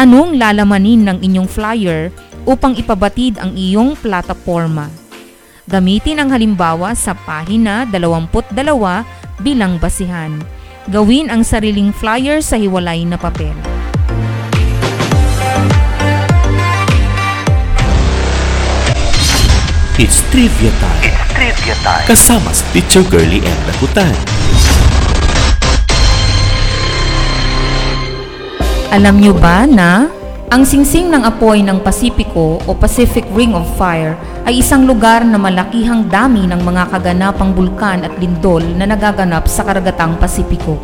anong 0.02 0.34
lalamanin 0.34 1.06
ng 1.06 1.22
inyong 1.22 1.46
flyer 1.46 2.10
upang 2.50 2.74
ipabatid 2.74 3.38
ang 3.38 3.54
iyong 3.54 3.94
plataforma? 4.02 5.01
Gamitin 5.70 6.18
ang 6.18 6.34
halimbawa 6.34 6.98
sa 6.98 7.14
pahina 7.14 7.86
22 7.86 8.50
bilang 9.46 9.78
basihan. 9.78 10.34
Gawin 10.90 11.30
ang 11.30 11.46
sariling 11.46 11.94
flyer 11.94 12.42
sa 12.42 12.58
hiwalay 12.58 13.06
na 13.06 13.14
papel. 13.14 13.54
It's 20.02 20.26
trivia 20.34 20.74
time. 20.82 21.04
It's 21.06 21.26
trivia 21.30 21.76
time. 21.86 22.06
Kasama 22.10 22.50
si 22.58 22.66
Teacher 22.74 23.06
Girly 23.06 23.46
M. 23.46 23.60
Lagutan. 23.70 24.18
Alam 28.90 29.22
nyo 29.22 29.38
ba 29.38 29.70
na 29.70 30.10
ang 30.52 30.68
singsing 30.68 31.08
ng 31.08 31.24
apoy 31.24 31.64
ng 31.64 31.80
Pasipiko 31.80 32.60
o 32.68 32.76
Pacific 32.76 33.24
Ring 33.32 33.56
of 33.56 33.64
Fire 33.80 34.20
ay 34.44 34.60
isang 34.60 34.84
lugar 34.84 35.24
na 35.24 35.40
malakihang 35.40 36.12
dami 36.12 36.44
ng 36.44 36.60
mga 36.60 36.92
kaganapang 36.92 37.56
bulkan 37.56 38.04
at 38.04 38.12
lindol 38.20 38.60
na 38.76 38.84
nagaganap 38.84 39.48
sa 39.48 39.64
karagatang 39.64 40.20
Pasipiko. 40.20 40.76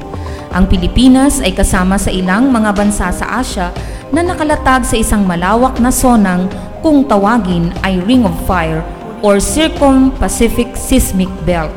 Ang 0.55 0.71
Pilipinas 0.71 1.43
ay 1.43 1.51
kasama 1.51 1.99
sa 1.99 2.07
ilang 2.07 2.47
mga 2.47 2.71
bansa 2.71 3.11
sa 3.11 3.43
Asya 3.43 3.75
na 4.15 4.23
nakalatag 4.23 4.87
sa 4.87 4.95
isang 4.95 5.27
malawak 5.27 5.83
na 5.83 5.91
sonang 5.91 6.47
kung 6.79 7.03
tawagin 7.03 7.67
ay 7.83 7.99
Ring 8.07 8.23
of 8.23 8.39
Fire 8.47 8.79
or 9.19 9.43
Circum-Pacific 9.43 10.79
Seismic 10.79 11.27
Belt. 11.43 11.75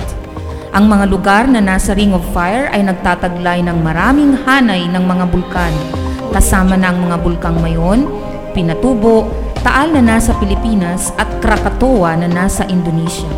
Ang 0.70 0.86
mga 0.86 1.10
lugar 1.10 1.50
na 1.50 1.58
nasa 1.58 1.90
Ring 1.98 2.14
of 2.14 2.22
Fire 2.30 2.70
ay 2.70 2.86
nagtataglay 2.86 3.66
ng 3.66 3.82
maraming 3.82 4.38
hanay 4.46 4.86
ng 4.86 5.02
mga 5.02 5.26
bulkan, 5.26 5.74
kasama 6.30 6.78
na 6.78 6.94
ang 6.94 7.02
mga 7.04 7.16
bulkang 7.20 7.58
Mayon, 7.58 8.06
Pinatubo, 8.54 9.28
Taal 9.60 9.92
na 9.92 10.00
nasa 10.00 10.32
Pilipinas 10.40 11.12
at 11.20 11.28
Krakatoa 11.44 12.16
na 12.16 12.24
nasa 12.24 12.64
Indonesia. 12.72 13.28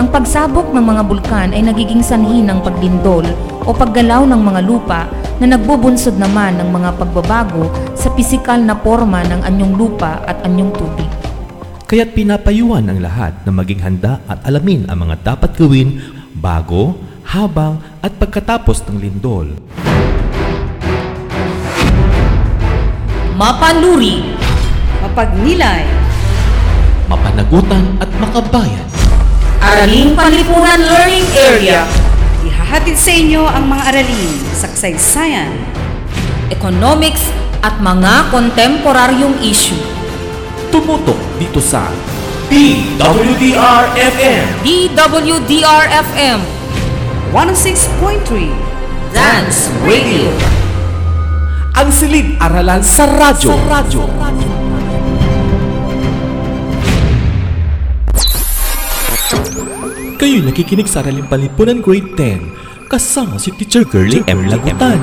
Ang 0.00 0.08
pagsabok 0.08 0.72
ng 0.72 0.80
mga 0.80 1.02
bulkan 1.04 1.48
ay 1.52 1.60
nagiging 1.60 2.00
sanhi 2.00 2.40
ng 2.40 2.64
paglindol 2.64 3.28
o 3.66 3.74
paggalaw 3.76 4.24
ng 4.24 4.40
mga 4.40 4.60
lupa 4.64 5.04
na 5.36 5.52
nagbubunsod 5.52 6.16
naman 6.16 6.56
ng 6.56 6.70
mga 6.72 6.96
pagbabago 6.96 7.68
sa 7.92 8.08
pisikal 8.16 8.56
na 8.56 8.72
forma 8.72 9.20
ng 9.26 9.44
anyong 9.44 9.76
lupa 9.76 10.22
at 10.24 10.40
anyong 10.48 10.72
tubig. 10.72 11.10
Kaya't 11.84 12.16
pinapayuhan 12.16 12.88
ang 12.88 13.04
lahat 13.04 13.36
na 13.44 13.52
maging 13.52 13.84
handa 13.84 14.24
at 14.30 14.40
alamin 14.48 14.88
ang 14.88 15.04
mga 15.04 15.34
dapat 15.34 15.52
gawin 15.60 16.00
bago, 16.40 16.96
habang 17.28 17.76
at 18.00 18.16
pagkatapos 18.16 18.88
ng 18.88 18.96
lindol. 18.96 19.52
Mapanuri, 23.38 24.34
Mapagnilay, 24.98 25.86
Mapanagutan 27.06 27.86
at 28.02 28.10
makabayan. 28.18 28.82
Araling 29.62 30.18
Panlipunan 30.18 30.82
Learning 30.82 31.22
Area, 31.38 31.86
ihahatid 32.42 32.98
sa 32.98 33.14
inyo 33.14 33.46
ang 33.46 33.70
mga 33.70 33.94
aralin 33.94 34.42
sa 34.58 34.66
kasaysayan, 34.66 35.54
Economics 36.50 37.30
at 37.62 37.78
mga 37.78 38.26
kontemporaryong 38.34 39.38
issue. 39.38 39.78
Tumutok 40.74 41.22
dito 41.38 41.62
sa 41.62 41.86
DWDR-FM 42.50 44.42
DWDR-FM, 44.66 46.38
106.3 47.30 49.14
Dance 49.14 49.70
Radio. 49.86 50.57
Ang 51.78 51.94
silid-aralan 51.94 52.82
sa 52.82 53.06
radyo. 53.06 53.54
Sa 53.54 53.62
radyo. 53.70 54.02
Kayo 60.18 60.42
nakikinig 60.42 60.90
sa 60.90 61.06
Araling 61.06 61.30
Palipunan 61.30 61.78
Grade 61.78 62.18
10 62.18 62.90
kasama 62.90 63.38
si 63.38 63.54
Teacher 63.54 63.86
Girlie 63.86 64.26
M. 64.26 64.50
Lagutan. 64.50 64.98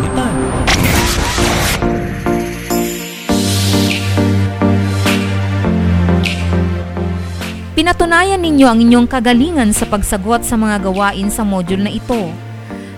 Pinatunayan 7.72 8.44
ninyo 8.44 8.68
ang 8.68 8.84
inyong 8.84 9.08
kagalingan 9.08 9.72
sa 9.72 9.88
pagsagot 9.88 10.44
sa 10.44 10.60
mga 10.60 10.84
gawain 10.84 11.32
sa 11.32 11.48
module 11.48 11.88
na 11.88 11.96
ito. 11.96 12.36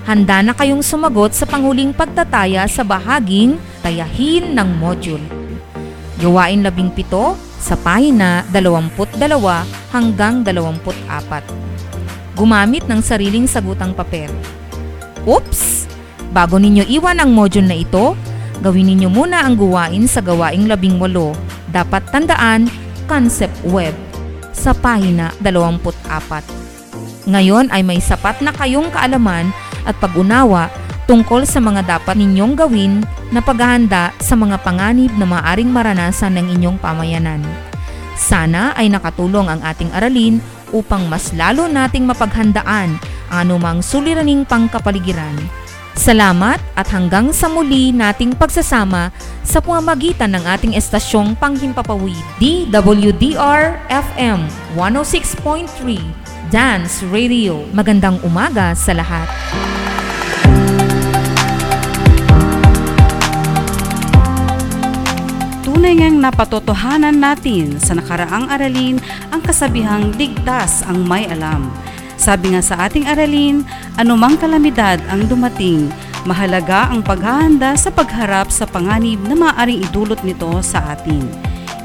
Handa 0.08 0.40
na 0.40 0.56
kayong 0.56 0.80
sumagot 0.80 1.36
sa 1.36 1.44
panghuling 1.44 1.92
pagtataya 1.92 2.64
sa 2.72 2.80
bahaging 2.88 3.60
tayahin 3.84 4.56
ng 4.56 4.80
module. 4.80 5.20
Gawain 6.24 6.64
17 6.64 7.36
sa 7.60 7.76
pahina 7.76 8.48
22 8.56 9.20
hanggang 9.92 10.48
24. 10.48 12.40
Gumamit 12.40 12.88
ng 12.88 13.04
sariling 13.04 13.52
sagutang 13.52 13.92
papel. 13.92 14.32
Oops! 15.28 15.92
Bago 16.32 16.56
ninyo 16.56 16.88
iwan 16.88 17.20
ang 17.20 17.36
module 17.36 17.68
na 17.68 17.76
ito, 17.76 18.16
gawin 18.64 18.88
ninyo 18.88 19.12
muna 19.12 19.44
ang 19.44 19.60
gawain 19.60 20.08
sa 20.08 20.24
gawaing 20.24 20.72
18. 20.72 21.04
Dapat 21.76 22.04
tandaan, 22.16 22.72
concept 23.12 23.60
web 23.68 23.92
sa 24.56 24.72
pahina 24.72 25.36
24. 25.44 27.28
Ngayon 27.28 27.76
ay 27.76 27.84
may 27.84 28.00
sapat 28.00 28.40
na 28.40 28.56
kayong 28.56 28.88
kaalaman 28.88 29.52
at 29.88 29.96
pag-unawa 30.04 30.68
tungkol 31.08 31.48
sa 31.48 31.64
mga 31.64 31.88
dapat 31.88 32.20
ninyong 32.20 32.54
gawin 32.60 33.02
na 33.32 33.40
paghahanda 33.40 34.12
sa 34.20 34.36
mga 34.36 34.60
panganib 34.60 35.16
na 35.16 35.24
maaring 35.24 35.72
maranasan 35.72 36.36
ng 36.36 36.60
inyong 36.60 36.78
pamayanan. 36.78 37.40
Sana 38.20 38.76
ay 38.76 38.92
nakatulong 38.92 39.48
ang 39.48 39.64
ating 39.64 39.90
aralin 39.96 40.44
upang 40.76 41.08
mas 41.08 41.32
lalo 41.32 41.72
nating 41.72 42.04
mapaghandaan 42.04 43.00
ang 43.32 43.38
anumang 43.48 43.80
suliraning 43.80 44.44
pangkapaligiran. 44.44 45.36
Salamat 45.98 46.62
at 46.78 46.86
hanggang 46.94 47.34
sa 47.34 47.50
muli 47.50 47.90
nating 47.90 48.38
pagsasama 48.38 49.10
sa 49.42 49.58
pamamagitan 49.58 50.30
ng 50.30 50.44
ating 50.46 50.74
estasyong 50.78 51.34
panghimpapawid 51.42 52.22
DWDR 52.38 53.82
FM 53.90 54.46
106.3 54.78 56.28
Dance 56.54 57.02
Radio. 57.10 57.66
Magandang 57.74 58.22
umaga 58.22 58.78
sa 58.78 58.94
lahat. 58.94 59.26
Tunay 65.88 66.20
napatotohanan 66.20 67.16
natin 67.16 67.80
sa 67.80 67.96
nakaraang 67.96 68.52
aralin 68.52 69.00
ang 69.32 69.40
kasabihang 69.40 70.20
ligtas 70.20 70.84
ang 70.84 71.08
may 71.08 71.24
alam. 71.32 71.72
Sabi 72.20 72.52
nga 72.52 72.60
sa 72.60 72.92
ating 72.92 73.08
aralin, 73.08 73.64
anumang 73.96 74.36
kalamidad 74.36 75.00
ang 75.08 75.24
dumating, 75.32 75.88
mahalaga 76.28 76.92
ang 76.92 77.00
paghahanda 77.00 77.80
sa 77.80 77.88
pagharap 77.88 78.52
sa 78.52 78.68
panganib 78.68 79.24
na 79.32 79.40
maaring 79.40 79.80
idulot 79.88 80.20
nito 80.28 80.60
sa 80.60 80.92
atin. 80.92 81.24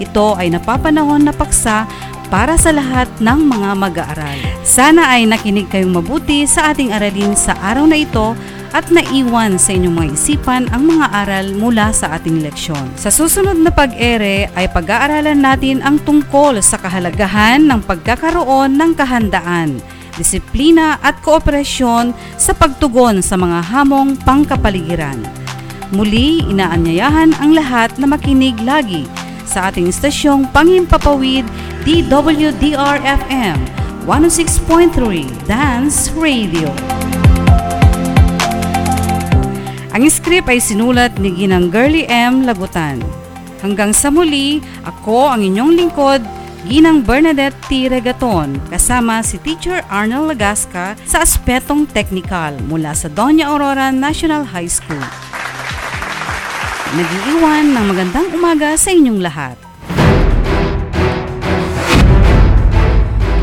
Ito 0.02 0.34
ay 0.34 0.50
napapanahon 0.50 1.22
na 1.22 1.30
paksa 1.30 1.86
para 2.26 2.58
sa 2.58 2.74
lahat 2.74 3.06
ng 3.22 3.38
mga 3.38 3.70
mag-aaral. 3.78 4.38
Sana 4.66 5.14
ay 5.14 5.30
nakinig 5.30 5.70
kayong 5.70 5.94
mabuti 5.94 6.42
sa 6.50 6.74
ating 6.74 6.90
aralin 6.90 7.38
sa 7.38 7.54
araw 7.54 7.86
na 7.86 8.02
ito 8.02 8.34
at 8.72 8.88
naiwan 8.88 9.60
sa 9.60 9.76
inyong 9.76 9.96
mga 9.96 10.08
isipan 10.16 10.64
ang 10.72 10.88
mga 10.88 11.06
aral 11.12 11.46
mula 11.56 11.92
sa 11.92 12.16
ating 12.16 12.40
leksyon. 12.40 12.88
Sa 12.96 13.12
susunod 13.12 13.60
na 13.60 13.68
pag-ere 13.68 14.48
ay 14.56 14.66
pag-aaralan 14.72 15.38
natin 15.38 15.84
ang 15.84 16.00
tungkol 16.00 16.58
sa 16.64 16.80
kahalagahan 16.80 17.60
ng 17.68 17.80
pagkakaroon 17.84 18.74
ng 18.76 18.92
kahandaan, 18.96 19.76
disiplina 20.16 20.96
at 21.04 21.20
kooperasyon 21.20 22.16
sa 22.40 22.52
pagtugon 22.56 23.20
sa 23.20 23.36
mga 23.36 23.60
hamong 23.72 24.16
pangkapaligiran. 24.24 25.20
Muli, 25.92 26.40
inaanyayahan 26.48 27.36
ang 27.36 27.52
lahat 27.52 28.00
na 28.00 28.08
makinig 28.08 28.56
lagi 28.64 29.04
sa 29.44 29.68
ating 29.68 29.92
istasyong 29.92 30.48
Panghimpapawid 30.48 31.44
DWDR-FM 31.84 33.58
106.3 34.08 35.28
Dance 35.44 36.08
Radio. 36.16 36.72
Ang 39.92 40.08
script 40.08 40.48
ay 40.48 40.56
sinulat 40.56 41.20
ni 41.20 41.36
Ginang 41.36 41.68
Girly 41.68 42.08
M. 42.08 42.48
Lagutan. 42.48 42.96
Hanggang 43.60 43.92
sa 43.92 44.08
muli, 44.08 44.64
ako 44.88 45.28
ang 45.28 45.44
inyong 45.44 45.76
lingkod, 45.76 46.24
Ginang 46.64 47.04
Bernadette 47.04 47.52
T. 47.68 47.92
Regaton, 47.92 48.56
kasama 48.72 49.20
si 49.20 49.36
Teacher 49.36 49.84
Arnold 49.92 50.32
Lagasca 50.32 50.96
sa 51.04 51.20
Aspetong 51.20 51.84
Technical 51.84 52.56
mula 52.72 52.96
sa 52.96 53.12
Doña 53.12 53.52
Aurora 53.52 53.92
National 53.92 54.48
High 54.48 54.72
School. 54.72 55.04
Nag-iiwan 56.96 57.76
ng 57.76 57.84
magandang 57.84 58.32
umaga 58.32 58.72
sa 58.80 58.96
inyong 58.96 59.20
lahat. 59.20 59.60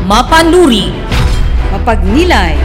Mapanuri, 0.02 0.90
Mapagnilay, 1.70 2.58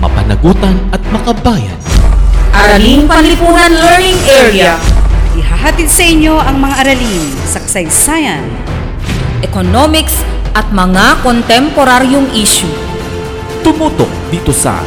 Mapanagutan 0.00 0.80
at 0.88 1.04
makabayan. 1.12 1.81
Araling 2.52 3.08
Panlipunan 3.08 3.72
Learning 3.72 4.20
Area, 4.28 4.76
ihahatid 5.32 5.88
sa 5.88 6.04
inyo 6.04 6.36
ang 6.36 6.60
mga 6.60 6.84
aralin 6.84 7.24
sa 7.48 7.64
kasaysayan, 7.64 8.44
Economics 9.40 10.20
at 10.52 10.68
mga 10.68 11.24
kontemporaryong 11.24 12.28
issue. 12.36 12.68
Tumutok 13.64 14.12
dito 14.28 14.52
sa 14.52 14.84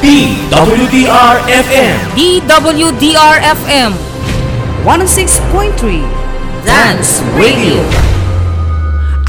DWDR-FM 0.00 1.94
DWDR-FM 2.16 3.92
106.3 4.88 6.64
Dance 6.64 7.20
Radio. 7.36 7.76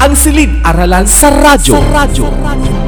Ang 0.00 0.16
silid-aralan 0.16 1.04
sa 1.04 1.28
radyo. 1.28 1.76
Sa 1.76 1.84
radyo. 1.92 2.32
Dance 2.32 2.83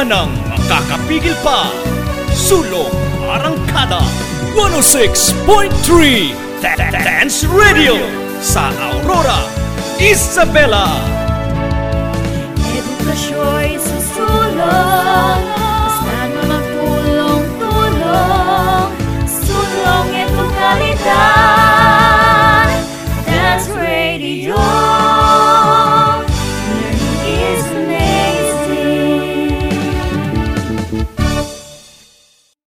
Kaya 0.00 0.16
nang 0.16 0.32
makakapigil 0.48 1.36
pa, 1.44 1.68
Sulong 2.32 2.88
Arangkada 3.20 4.00
106.3 4.56 5.44
Dance 7.04 7.44
Radio 7.44 8.00
sa 8.40 8.72
Aurora, 8.80 9.44
Isabela. 10.00 10.88
Edukasyo'y 12.64 13.76
susulong, 13.76 15.44
basta't 15.52 16.32
magtulong-tulong, 16.48 18.88
sulong 19.28 20.08
edukalidad. 20.16 21.29